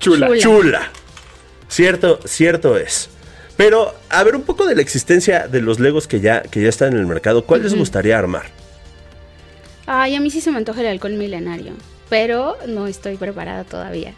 Chula. 0.00 0.26
Chula. 0.26 0.38
chula. 0.40 0.90
Cierto, 1.68 2.18
cierto 2.26 2.76
es. 2.76 3.08
Pero, 3.56 3.94
a 4.10 4.24
ver, 4.24 4.34
un 4.34 4.42
poco 4.42 4.66
de 4.66 4.74
la 4.74 4.82
existencia 4.82 5.46
de 5.46 5.60
los 5.62 5.78
Legos 5.78 6.08
que 6.08 6.20
ya, 6.20 6.42
que 6.42 6.60
ya 6.60 6.68
están 6.68 6.92
en 6.94 6.98
el 6.98 7.06
mercado. 7.06 7.44
¿Cuál 7.44 7.62
les 7.62 7.74
gustaría 7.74 8.18
armar? 8.18 8.46
Ay, 9.86 10.14
a 10.14 10.20
mí 10.20 10.30
sí 10.30 10.40
se 10.40 10.50
me 10.50 10.58
antoja 10.58 10.80
el 10.80 10.86
halcón 10.86 11.18
milenario, 11.18 11.74
pero 12.08 12.56
no 12.66 12.86
estoy 12.86 13.16
preparada 13.16 13.64
todavía. 13.64 14.14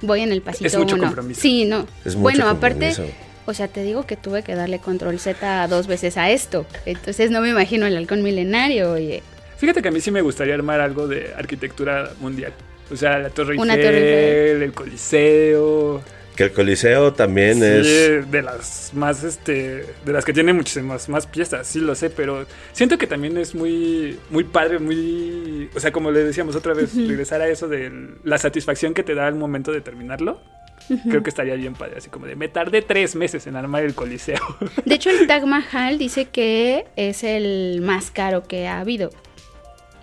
Voy 0.00 0.20
en 0.20 0.32
el 0.32 0.42
pasito 0.42 0.66
Es 0.66 0.76
mucho 0.76 0.94
uno. 0.94 1.04
compromiso. 1.04 1.40
Sí, 1.40 1.64
no. 1.64 1.86
Es 2.04 2.14
mucho 2.14 2.22
bueno, 2.22 2.48
aparte. 2.48 2.94
O 3.48 3.54
sea, 3.54 3.66
te 3.66 3.82
digo 3.82 4.04
que 4.06 4.16
tuve 4.16 4.42
que 4.42 4.54
darle 4.54 4.78
control 4.78 5.18
Z 5.18 5.66
dos 5.68 5.86
veces 5.86 6.18
a 6.18 6.30
esto. 6.30 6.66
Entonces 6.84 7.30
no 7.30 7.40
me 7.40 7.48
imagino 7.48 7.86
el 7.86 7.96
halcón 7.96 8.22
milenario, 8.22 8.92
oye. 8.92 9.22
Fíjate 9.56 9.80
que 9.80 9.88
a 9.88 9.90
mí 9.90 10.00
sí 10.00 10.10
me 10.10 10.20
gustaría 10.20 10.54
armar 10.54 10.80
algo 10.80 11.08
de 11.08 11.32
arquitectura 11.34 12.10
mundial. 12.20 12.52
O 12.92 12.96
sea, 12.96 13.18
la 13.18 13.30
Torre 13.30 13.56
Una 13.58 13.74
Eiffel, 13.74 13.86
Torre 13.88 14.42
Eiffel. 14.50 14.62
el 14.62 14.72
Coliseo. 14.72 16.02
Que 16.36 16.44
el 16.44 16.52
Coliseo 16.52 17.12
también 17.14 17.54
Sí, 17.54 17.64
es... 17.64 18.30
de 18.30 18.42
las 18.42 18.90
más, 18.94 19.24
este, 19.24 19.84
de 20.04 20.12
las 20.12 20.24
que 20.24 20.32
tiene 20.32 20.52
muchísimas 20.52 21.08
más 21.08 21.26
piezas, 21.26 21.66
sí 21.66 21.80
lo 21.80 21.94
sé, 21.94 22.10
pero 22.10 22.46
siento 22.72 22.96
que 22.98 23.06
también 23.08 23.36
es 23.38 23.54
muy, 23.54 24.18
muy 24.30 24.44
padre, 24.44 24.78
muy, 24.78 25.68
o 25.74 25.80
sea, 25.80 25.90
como 25.90 26.10
le 26.12 26.22
decíamos 26.22 26.54
otra 26.54 26.74
vez, 26.74 26.94
regresar 26.94 27.40
a 27.40 27.48
eso 27.48 27.66
de 27.66 27.90
la 28.22 28.38
satisfacción 28.38 28.94
que 28.94 29.02
te 29.02 29.14
da 29.16 29.26
al 29.26 29.34
momento 29.34 29.72
de 29.72 29.80
terminarlo. 29.80 30.40
Creo 31.08 31.22
que 31.22 31.30
estaría 31.30 31.54
bien 31.54 31.74
padre, 31.74 31.94
así 31.98 32.08
como 32.10 32.26
de 32.26 32.36
me 32.36 32.48
tardé 32.48 32.82
tres 32.82 33.14
meses 33.14 33.46
en 33.46 33.56
armar 33.56 33.82
el 33.84 33.94
Coliseo. 33.94 34.40
De 34.84 34.94
hecho, 34.94 35.10
el 35.10 35.26
Taj 35.26 35.44
Mahal 35.44 35.98
dice 35.98 36.26
que 36.26 36.86
es 36.96 37.24
el 37.24 37.80
más 37.82 38.10
caro 38.10 38.44
que 38.44 38.66
ha 38.68 38.80
habido. 38.80 39.10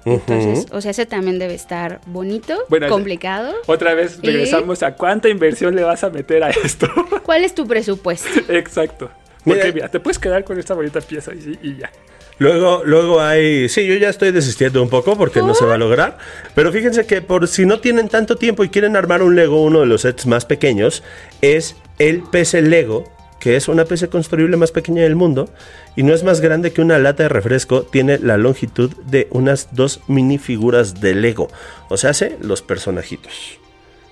Entonces, 0.05 0.67
o 0.71 0.81
sea, 0.81 0.91
ese 0.91 1.07
también 1.07 1.39
debe 1.39 1.55
estar 1.55 1.99
bonito, 2.05 2.59
Bueno, 2.69 2.87
complicado. 2.89 3.55
otra 3.65 3.95
vez 3.95 4.19
¿Y? 4.21 4.27
regresamos 4.27 4.83
a 4.83 4.93
cuánta 4.93 5.29
inversión 5.29 5.75
le 5.75 5.83
vas 5.83 6.03
a 6.03 6.11
meter 6.11 6.43
a 6.43 6.51
esto. 6.51 6.87
¿Cuál 7.23 7.43
es 7.43 7.55
tu 7.55 7.65
presupuesto? 7.67 8.29
Exacto. 8.53 9.09
Porque 9.43 9.59
Mira- 9.63 9.73
mira, 9.73 9.87
te 9.89 9.99
puedes 9.99 10.19
quedar 10.19 10.43
con 10.43 10.59
esta 10.59 10.75
bonita 10.75 11.01
pieza 11.01 11.31
y, 11.33 11.57
y 11.61 11.77
ya. 11.77 11.91
Luego, 12.37 12.81
luego 12.83 13.21
hay... 13.21 13.69
Sí, 13.69 13.85
yo 13.87 13.95
ya 13.95 14.09
estoy 14.09 14.31
desistiendo 14.31 14.81
un 14.83 14.89
poco 14.89 15.17
porque 15.17 15.39
no 15.41 15.53
se 15.55 15.65
va 15.65 15.75
a 15.75 15.77
lograr. 15.77 16.17
Pero 16.53 16.71
fíjense 16.71 17.05
que 17.05 17.21
por 17.21 17.47
si 17.47 17.65
no 17.65 17.79
tienen 17.79 18.09
tanto 18.09 18.35
tiempo 18.35 18.63
y 18.63 18.69
quieren 18.69 18.95
armar 18.97 19.21
un 19.21 19.35
Lego, 19.35 19.63
uno 19.63 19.79
de 19.79 19.85
los 19.85 20.01
sets 20.01 20.25
más 20.25 20.45
pequeños 20.45 21.01
es 21.41 21.75
el 21.97 22.23
PC 22.23 22.61
Lego, 22.61 23.09
que 23.39 23.55
es 23.55 23.67
una 23.69 23.85
PC 23.85 24.09
construible 24.09 24.57
más 24.57 24.71
pequeña 24.71 25.03
del 25.03 25.15
mundo 25.15 25.49
y 25.95 26.03
no 26.03 26.13
es 26.13 26.23
más 26.23 26.41
grande 26.41 26.73
que 26.73 26.81
una 26.81 26.99
lata 26.99 27.23
de 27.23 27.29
refresco, 27.29 27.83
tiene 27.83 28.17
la 28.19 28.35
longitud 28.37 28.91
de 29.05 29.27
unas 29.31 29.69
dos 29.71 30.01
minifiguras 30.07 30.99
de 30.99 31.15
Lego. 31.15 31.47
O 31.89 31.95
sea, 31.95 32.09
hace 32.09 32.37
los 32.41 32.61
personajitos. 32.61 33.59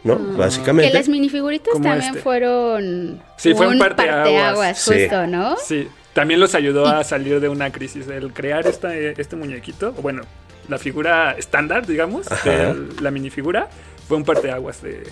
¿No? 0.06 0.18
Que 0.18 0.38
Básicamente. 0.38 0.94
las 0.94 1.08
minifiguritas 1.08 1.74
también 1.74 2.02
este. 2.02 2.20
fueron 2.20 3.22
Sí, 3.38 3.54
fue 3.54 3.68
un 3.68 3.80
parteaguas. 3.80 4.16
parteaguas, 4.24 4.80
Sí. 4.82 4.92
justo, 5.02 5.28
¿no? 5.28 5.56
Sí, 5.58 5.88
también 6.14 6.40
los 6.40 6.56
ayudó 6.56 6.88
a 6.88 7.04
salir 7.04 7.40
de 7.40 7.50
una 7.50 7.72
crisis. 7.72 8.08
El 8.08 8.32
crear 8.34 8.68
esta, 8.68 8.96
este 8.96 9.36
muñequito, 9.36 9.92
bueno, 9.94 10.22
la 10.70 10.78
figura 10.78 11.36
estándar, 11.38 11.86
digamos, 11.86 12.28
de 12.44 12.76
la 13.02 13.12
minifigura, 13.12 13.70
fue 14.08 14.18
un 14.18 14.24
parteaguas 14.24 14.82
de, 14.82 15.04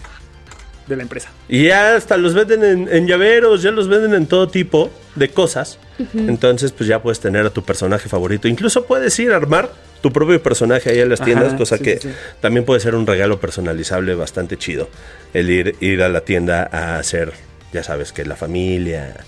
de 0.88 0.96
la 0.96 1.04
empresa. 1.04 1.30
Y 1.50 1.66
ya 1.66 1.96
hasta 1.96 2.18
los 2.18 2.34
venden 2.34 2.64
en, 2.64 2.90
en 2.94 3.08
llaveros, 3.08 3.62
ya 3.62 3.72
los 3.72 3.88
venden 3.88 4.14
en 4.14 4.28
todo 4.28 4.48
tipo 4.48 4.90
de 5.16 5.30
cosas. 5.30 5.80
Entonces, 6.16 6.72
pues 6.72 6.88
ya 6.88 7.02
puedes 7.02 7.20
tener 7.20 7.46
a 7.46 7.52
tu 7.52 7.64
personaje 7.64 8.10
favorito. 8.10 8.48
Incluso 8.48 8.86
puedes 8.86 9.18
ir 9.20 9.32
a 9.34 9.36
armar 9.36 9.70
tu 10.02 10.12
propio 10.12 10.42
personaje 10.42 10.90
ahí 10.90 11.00
en 11.00 11.10
las 11.10 11.22
Ajá, 11.22 11.26
tiendas, 11.26 11.54
cosa 11.54 11.78
sí, 11.78 11.84
que 11.84 12.00
sí. 12.00 12.10
también 12.40 12.66
puede 12.66 12.80
ser 12.80 12.96
un 12.96 13.06
regalo 13.06 13.40
personalizable 13.40 14.16
bastante 14.16 14.58
chido. 14.58 14.90
El 15.34 15.50
ir, 15.52 15.76
ir 15.80 16.02
a 16.02 16.10
la 16.10 16.22
tienda 16.22 16.68
a 16.72 16.98
hacer 16.98 17.34
ya 17.74 17.84
sabes, 17.84 18.12
que 18.12 18.26
la 18.26 18.36
familia, 18.36 19.24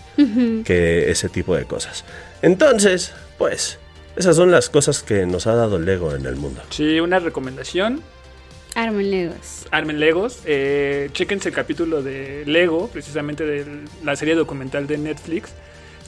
que 0.65 1.09
ese 1.11 1.29
tipo 1.29 1.55
de 1.55 1.65
cosas. 1.65 2.03
Entonces, 2.41 3.13
pues, 3.37 3.79
esas 4.15 4.35
son 4.35 4.51
las 4.51 4.69
cosas 4.69 5.01
que 5.03 5.25
nos 5.25 5.47
ha 5.47 5.55
dado 5.55 5.79
Lego 5.79 6.13
en 6.15 6.25
el 6.25 6.35
mundo. 6.35 6.61
Sí, 6.69 6.99
una 6.99 7.19
recomendación. 7.19 8.01
Armen 8.75 9.11
Legos. 9.11 9.65
Armen 9.71 9.99
Legos. 9.99 10.39
Eh, 10.45 11.09
chéquense 11.13 11.49
el 11.49 11.55
capítulo 11.55 12.01
de 12.01 12.43
Lego, 12.45 12.87
precisamente 12.89 13.45
de 13.45 13.65
la 14.03 14.15
serie 14.15 14.35
documental 14.35 14.87
de 14.87 14.97
Netflix, 14.97 15.51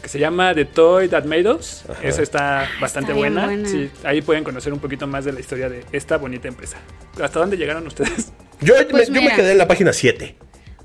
que 0.01 0.09
se 0.09 0.17
llama 0.19 0.53
The 0.53 0.65
Toy 0.65 1.07
That 1.07 1.25
Made 1.25 1.49
Us. 1.51 1.83
Esa 2.03 2.21
está 2.23 2.67
bastante 2.81 3.13
bien 3.13 3.33
buena. 3.35 3.45
buena. 3.45 3.69
Sí, 3.69 3.89
ahí 4.03 4.21
pueden 4.21 4.43
conocer 4.43 4.73
un 4.73 4.79
poquito 4.79 5.05
más 5.07 5.25
de 5.25 5.33
la 5.33 5.39
historia 5.39 5.69
de 5.69 5.83
esta 5.91 6.17
bonita 6.17 6.47
empresa. 6.47 6.77
¿Hasta 7.21 7.39
dónde 7.39 7.55
llegaron 7.57 7.85
ustedes? 7.87 8.31
Yo, 8.61 8.73
Pues 8.89 9.09
me, 9.09 9.21
yo 9.21 9.29
me 9.29 9.35
quedé 9.35 9.51
en 9.51 9.57
la 9.57 9.67
página 9.67 9.93
7. 9.93 10.35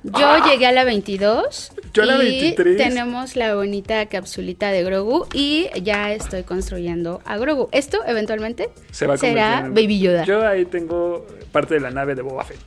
Yo 0.03 0.45
llegué 0.47 0.67
a 0.67 0.73
la 0.73 0.85
22. 0.85 1.73
Ah. 1.77 1.81
Yo 1.93 2.03
a 2.05 2.07
la 2.07 2.15
y 2.25 2.41
23. 2.41 2.77
tenemos 2.77 3.37
la 3.37 3.55
bonita 3.55 4.07
capsulita 4.07 4.71
de 4.71 4.83
Grogu 4.85 5.27
y 5.35 5.69
ya 5.83 6.13
estoy 6.13 6.43
construyendo 6.45 7.21
a 7.25 7.37
Grogu. 7.37 7.69
Esto 7.73 7.99
eventualmente 8.07 8.71
Se 8.93 9.07
va 9.07 9.15
a 9.15 9.17
será 9.19 9.59
en- 9.61 9.75
Baby 9.75 10.01
Yoda. 10.01 10.25
Yo 10.25 10.47
ahí 10.47 10.65
tengo 10.65 11.27
parte 11.53 11.75
de 11.75 11.81
la 11.81 11.91
nave 11.91 12.15
de 12.15 12.23
Boba 12.23 12.45
Fett. 12.45 12.59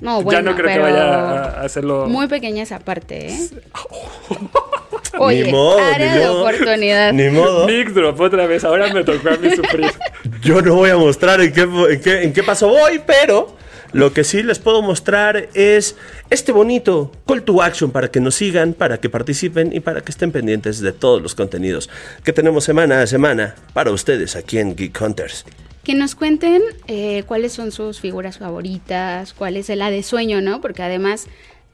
no, 0.00 0.22
bueno, 0.22 0.38
ya 0.40 0.42
no 0.50 0.56
creo 0.56 0.74
que 0.74 0.78
vaya 0.78 1.44
a 1.44 1.62
hacerlo. 1.62 2.06
Muy 2.06 2.28
pequeña 2.28 2.62
esa 2.62 2.78
parte, 2.78 3.28
¿eh? 3.32 3.38
Oye, 5.18 5.44
ni 5.44 5.50
modo, 5.50 5.78
área 5.78 6.12
ni 6.14 6.18
de 6.20 6.26
modo. 6.26 6.42
oportunidad. 6.42 7.12
Ni 7.14 7.30
modo. 7.30 7.66
Mic 7.66 7.88
drop 7.94 8.20
otra 8.20 8.46
vez. 8.46 8.64
Ahora 8.64 8.92
me 8.92 9.02
tocó 9.02 9.30
a 9.30 9.36
mí 9.38 9.48
sufrir. 9.56 9.90
Yo 10.42 10.60
no 10.60 10.74
voy 10.74 10.90
a 10.90 10.96
mostrar 10.98 11.40
en 11.40 11.52
qué, 11.54 11.62
en 11.62 12.00
qué, 12.02 12.22
en 12.24 12.32
qué 12.34 12.42
paso 12.42 12.68
voy, 12.68 13.00
pero 13.06 13.55
lo 13.92 14.12
que 14.12 14.24
sí 14.24 14.42
les 14.42 14.58
puedo 14.58 14.82
mostrar 14.82 15.48
es 15.54 15.96
este 16.30 16.52
bonito 16.52 17.12
call 17.26 17.42
to 17.42 17.62
action 17.62 17.90
para 17.90 18.10
que 18.10 18.20
nos 18.20 18.34
sigan, 18.34 18.74
para 18.74 18.98
que 18.98 19.08
participen 19.08 19.72
y 19.72 19.80
para 19.80 20.00
que 20.00 20.12
estén 20.12 20.32
pendientes 20.32 20.80
de 20.80 20.92
todos 20.92 21.22
los 21.22 21.34
contenidos 21.34 21.88
que 22.24 22.32
tenemos 22.32 22.64
semana 22.64 23.02
a 23.02 23.06
semana 23.06 23.54
para 23.72 23.90
ustedes 23.90 24.36
aquí 24.36 24.58
en 24.58 24.76
Geek 24.76 25.00
Hunters. 25.00 25.44
Que 25.84 25.94
nos 25.94 26.14
cuenten 26.14 26.62
eh, 26.88 27.22
cuáles 27.26 27.52
son 27.52 27.70
sus 27.70 28.00
figuras 28.00 28.38
favoritas, 28.38 29.32
cuál 29.32 29.56
es 29.56 29.68
la 29.68 29.90
de 29.90 30.02
sueño, 30.02 30.40
¿no? 30.40 30.60
Porque 30.60 30.82
además 30.82 31.26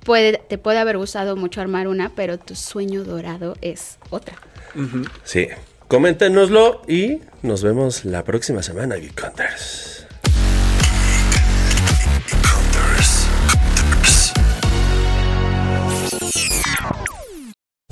puede, 0.05 0.39
te 0.49 0.59
puede 0.59 0.79
haber 0.79 0.99
gustado 0.99 1.37
mucho 1.37 1.61
armar 1.61 1.89
una, 1.89 2.11
pero 2.15 2.39
tu 2.39 2.55
sueño 2.55 3.05
dorado 3.05 3.57
es 3.63 3.99
otra. 4.11 4.37
Sí, 5.25 5.49
coméntenoslo 5.89 6.83
y 6.89 7.21
nos 7.43 7.63
vemos 7.63 8.05
la 8.05 8.25
próxima 8.25 8.63
semana, 8.63 8.97
Geek 8.97 9.23
Hunters. 9.25 10.02